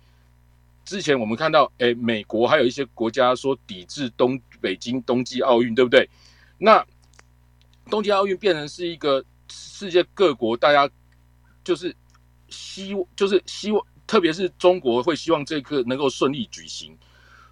[0.86, 6.10] 之前我们看到，哎，美国还有一些国家说抵制东北京冬季奥运，对不对？
[6.58, 6.82] 那
[7.90, 10.90] 冬季奥运变成是一个世界各国大家
[11.62, 11.94] 就是
[12.48, 16.98] 希就是希望，特别是中国会希望这个能够顺利举行，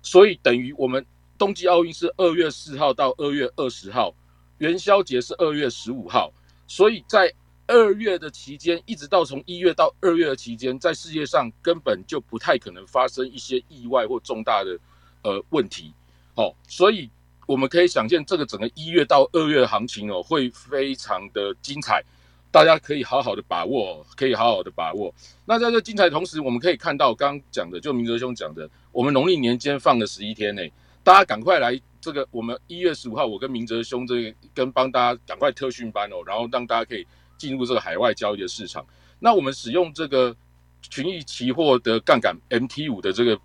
[0.02, 1.06] 所以等于我们
[1.38, 4.14] 冬季奥运是二月四号到二月二十号，
[4.58, 6.32] 元宵节是二月十五号，
[6.68, 7.34] 所以在。
[7.68, 14.78] 二月的期间，一直到从一月到二月的期间，在世界上根本就不太可能发生一些意外或重大的
[15.24, 15.92] 呃问题，
[16.36, 17.10] 哦，所以
[17.48, 22.04] 我们可以想见，这个整个一月到二月的行情哦，会非常的精彩，
[22.52, 25.12] 大家可以好好的把握，可以好好的把握。
[25.44, 30.62] 那在这精彩同时，我们可以看到刚刚讲的，就明哲兄讲的，我们农历年间放了十一天呢，
[31.06, 37.08] 大家赶快来这个，我们一月十五号，我跟明哲兄这个跟帮大家赶快特训班哦，然后让大家可以。
[37.38, 38.88] 进入这个海外交易的市场，
[39.20, 40.34] 那我们使用这个
[40.82, 43.38] 群益期货的杠杆 MT 五的这个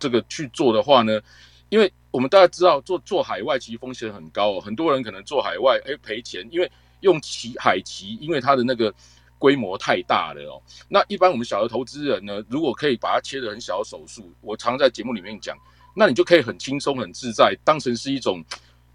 [0.00, 1.20] 这个去做的话呢，
[1.68, 6.68] 因为我们大家知道做做海外其实风险很高哦，很多人可能做海外哎赔钱，因为
[7.02, 8.92] 用期海期，因为它的那个
[9.38, 10.60] 规模太大了哦。
[10.88, 15.56] 那一般我们小的投资人呢，如果可以把它切的很小的手术，我常在节目里面讲，
[15.96, 18.44] 那你就可以很轻松很自在，当成是一种。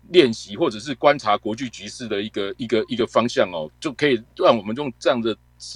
[0.09, 5.33] 练习或者是观察国际局势的一个一个一个方向哦，就可以让我们用这样的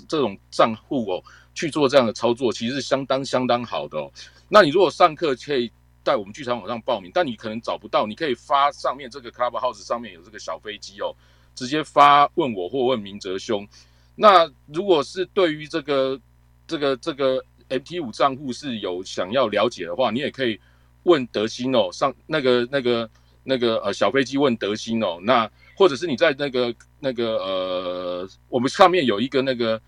[0.09, 1.23] 这种账户哦
[1.53, 4.11] 去做这样的操作，其实是相当相当好的哦。
[4.49, 5.71] 那你如果上课可以
[6.03, 11.15] 在我们剧场网上报名，但你可能找不到，你可以发上面这个 Clubhouse 上面有这个小飞机哦，
[11.53, 13.65] 直接发问我或问明哲兄。
[14.15, 16.19] 那如果是对于这个
[16.67, 20.59] 这个这个 MT 五账户是有想要了解的话，你也可以
[21.05, 23.09] 问德兴哦，上那个那个。
[23.47, 25.47] 那个呃小飞机问德兴哦，那
[25.77, 29.79] 或者是你在那个那个呃，我们上面有一个那个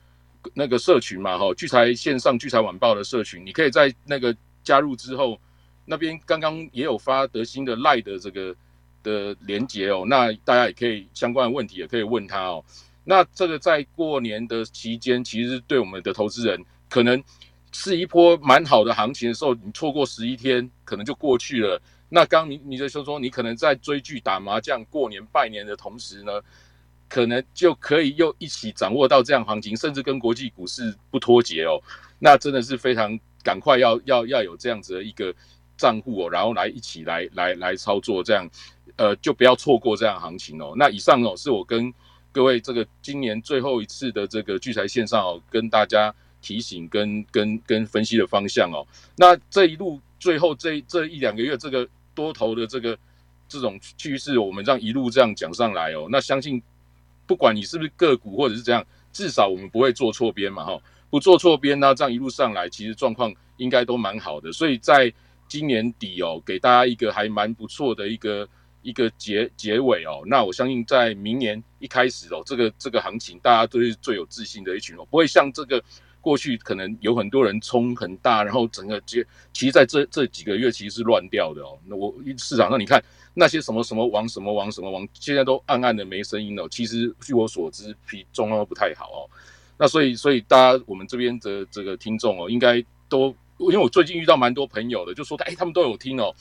[0.54, 5.40] 那个社群嘛哈，聚财线上聚财晚报的社群，你可以在那个加入之后，
[5.86, 8.56] 那边刚刚也有发德兴的赖的这个
[9.02, 12.64] 的连接哦，那大家也可以相关的问题也可以问他哦。
[13.04, 17.24] 那这个在过年的期间，其实对我们的投资人可能
[17.80, 21.80] 是一波蛮好的行情的时候，你错过十一天，可能就过去了。
[22.10, 26.42] 那刚你你就说说，你可能在追剧、打麻将、过年拜年的同时呢，
[27.08, 31.80] 可能就可以又一起掌握到这样行情，甚至跟国际股市不脱节哦。
[32.18, 35.32] 那真的是非常赶快要要要有这样子的一个
[35.78, 38.50] 账户哦，然后来一起来来来操作这样，
[38.96, 40.74] 呃，就不要错过这样行情哦。
[40.76, 41.94] 那以上哦，是我跟
[42.32, 46.12] 各位这个今年最后一次的这个聚财线上哦，跟大家
[46.42, 48.86] 提醒跟跟跟分析的方向哦。
[49.16, 51.88] 那这一路最后这这一两个月这个。
[52.18, 52.98] 多头的这个
[53.48, 56.60] 这种趋势，我们这样一路这样讲上来哦，那相信
[57.28, 58.84] 不管你是不是个股或者是这样，
[59.14, 60.82] 至少我们不会做错边嘛哈，
[61.12, 64.52] 不做错边呢，这样一路上来，其实状况应该都蛮好的。
[64.52, 65.14] 所以在
[65.48, 68.50] 今年底哦，给大家一个还蛮不错的一个
[68.82, 70.24] 一个结结尾哦。
[70.26, 75.84] 那我相信在明年一开始哦，这个这个行情大家都是最有自信的一群哦，不会像这个。
[76.28, 81.80] 过去可能有很多人冲很大，然后整个接，其实在这这几个月其实是乱掉的哦。
[81.86, 83.02] 那我市场上你看
[83.34, 86.68] 那些什么什么王什么王什么王，现在都暗暗的没声音了。
[86.68, 89.20] 其实据我所知，比状况不太好哦。
[89.78, 96.36] 那所以所以大家我们这边的这个听众哦，应该都因为我最近遇到蛮多朋友的，就说哎他们都有听哦，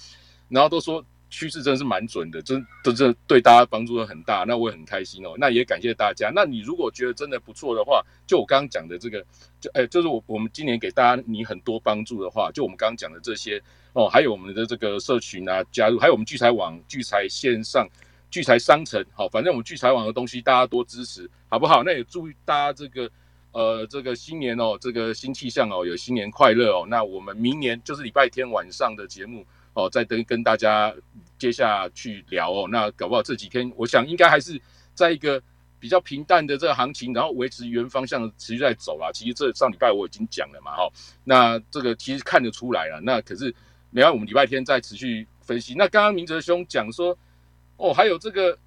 [0.49, 1.05] 然后都说。
[1.29, 5.35] 趋势真是蛮准的，真真的对大家帮助都很大，那我也很开心哦。
[5.37, 6.31] 那也感谢大家。
[6.35, 9.25] 那你如果觉得真的不错的话，就我刚刚讲的这个，
[9.61, 13.61] 就哎，就是我我们今年给大家你很多帮助的话，就我们刚刚讲的这些
[13.93, 17.89] 哦，还有我们的这个社群啊，加入，还有我们聚财网、聚财线上、
[18.31, 21.83] 聚财商城，好，反正我们聚财网的东西大家多支持，好不好？
[21.83, 23.11] 那也祝大家这个
[23.51, 26.87] 呃这个新年哦，这个新气象哦，有新年快乐哦。
[26.89, 29.45] 那我们明年就是礼拜天晚上的节目。
[29.77, 30.93] 哦，再跟跟大家
[31.39, 32.67] 接下去聊哦。
[32.71, 34.59] 那搞不好这几天，我想应该还是
[34.95, 35.41] 在一个
[35.79, 39.13] 比较平淡的这个行情，然后维持原方向持续在走啦。
[39.13, 40.89] 其实这上礼拜我已经讲了嘛，哈。
[41.25, 43.03] 那这个其实看得出来了。
[43.03, 43.55] 那可是，
[43.91, 45.75] 你看我们礼拜天再持续分析。
[45.75, 47.17] 那刚刚明哲兄讲说，
[47.77, 48.59] 哦，还有这个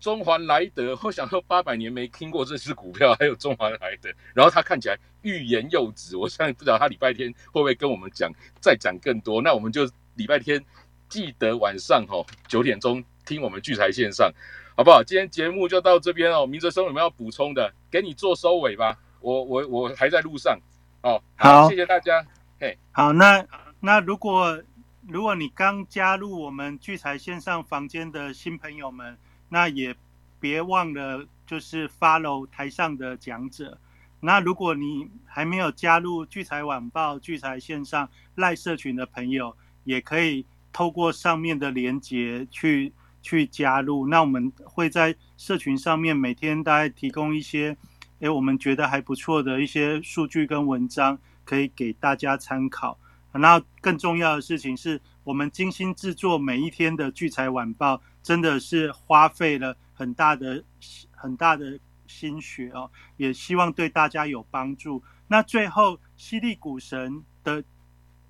[0.00, 6.16] 中环莱德，我想说八百年没听过这支股票，还有中环莱德，然后他看起来欲言又止。
[6.16, 9.42] 我相信不知道他礼拜天会不会跟我们讲再讲更多。
[9.42, 9.86] 那我们就。
[10.16, 10.64] 礼拜天
[11.08, 14.30] 记得晚上哈九点钟听我们聚财线上，
[14.76, 15.02] 好不好？
[15.02, 16.46] 今天节目就到这边哦。
[16.46, 17.72] 明哲兄有没有要补充的？
[17.90, 18.98] 给你做收尾吧。
[19.20, 20.58] 我我我还在路上
[21.02, 21.20] 哦。
[21.36, 22.24] 好，谢谢大家。
[22.60, 23.44] 嘿，好，那
[23.80, 24.62] 那如果
[25.08, 29.16] 如果你刚加入我们聚财线上房间的新朋友们，
[29.48, 29.94] 那也
[30.38, 33.78] 别忘了就是 follow 台上的讲者。
[34.20, 39.54] 那如果你还没有加入聚财晚报、聚财线上赖社群的朋友，
[39.84, 47.76] 也可以透过上面的连接去去加入，那我们会在社群上面每天大概提供一些，
[48.18, 52.98] 诶，我们觉得还不错的一些数据跟文章，可以给大家参考。
[53.32, 60.62] 那更重要的事情是我们精心制作每一天的聚财晚报，真的是花费了很大的
[61.10, 65.02] 很大的心血哦，也希望对大家有帮助。
[65.26, 67.64] 那最后，犀利股神的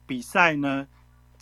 [0.06, 0.86] 比赛呢？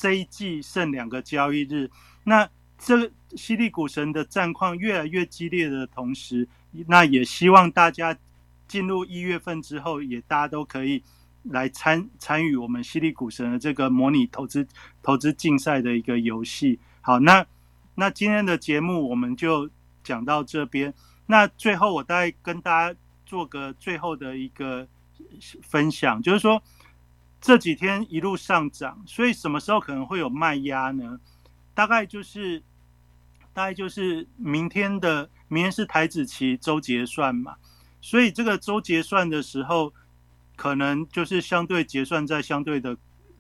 [0.03, 1.88] 这一季剩两个交易日，
[2.24, 6.48] 那这犀利股神的战况越来越激烈的同时，
[6.88, 8.18] 那也希望大家
[8.66, 11.00] 进入一月份之后，也大家都可以
[11.44, 14.66] 来参参与我们犀利股神的这个模拟投资
[15.05, 16.80] 投资竞赛的一个游戏。
[17.00, 17.46] 好，那
[17.94, 19.70] 那今天的节目我们就
[20.03, 20.92] 讲到这边。
[21.26, 24.88] 那最后我再跟大家做个最后的一个
[25.62, 26.61] 分享，就是说。
[27.43, 31.18] 这几天一路上涨，所以什么时候可能会有卖压呢？
[31.74, 32.62] 大概就是，
[33.53, 37.57] 大概就是明天的，明天是台子期周结算嘛，
[38.01, 39.93] 所以这个周结算的时候，
[40.55, 42.97] 可能就是相对结算在相对的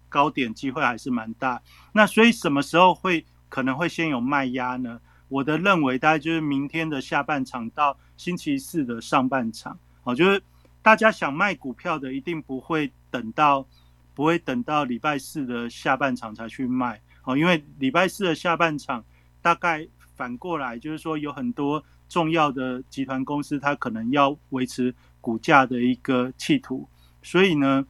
[0.08, 1.62] 高点，机会还是蛮大。
[1.92, 5.00] 那所以什么时候会可能会先有卖压呢？
[5.28, 10.42] 我的认为大概就是明天的下半场到星期四的上半场，哦，就是
[10.82, 13.64] 大家想卖股票的一定不会等到。
[14.14, 19.04] 不会等到礼拜四的下半场才去卖哦，因为礼拜四的下半场
[19.40, 26.86] 大概反过来就是说有很多重要的集团公司，它可能要维持股价的一个企图，
[27.22, 27.86] 所以呢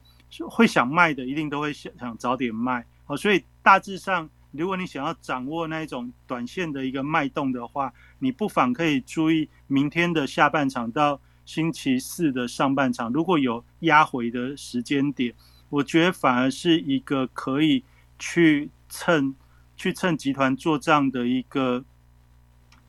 [0.49, 3.17] 会想卖的一定都会想想早点卖哦。
[3.17, 15.33] 所以大致上，如果你想要掌握那一种短线的一个脉动的话，你不妨可以注意明天的下半场到星期四的上半场，如果有压回的时间点。
[15.73, 17.83] 我觉得反而是一个可以
[18.19, 19.33] 去趁、
[19.75, 21.83] 去趁集团做账的一个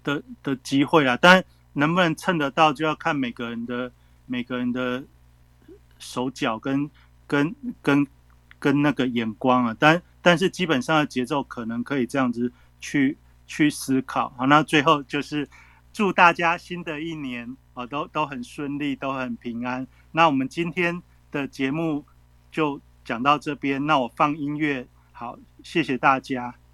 [0.02, 1.16] 的的机会啦。
[1.18, 3.90] 但能不能蹭得到，就要看每个人的
[4.26, 5.02] 每个人的
[5.98, 6.90] 手脚跟
[7.26, 8.06] 跟跟
[8.58, 9.74] 跟那个眼光啊。
[9.78, 13.16] 但但是基本上的节奏可能可以这样子去
[13.46, 14.28] 去思考。
[14.36, 15.48] 好，那最后就是
[15.90, 19.86] 祝大家新的一年啊都都很顺利，都很平安。
[20.12, 22.04] 那我们今天的节目。
[22.54, 26.54] 就讲到这边，那我放音乐，好，谢谢大家。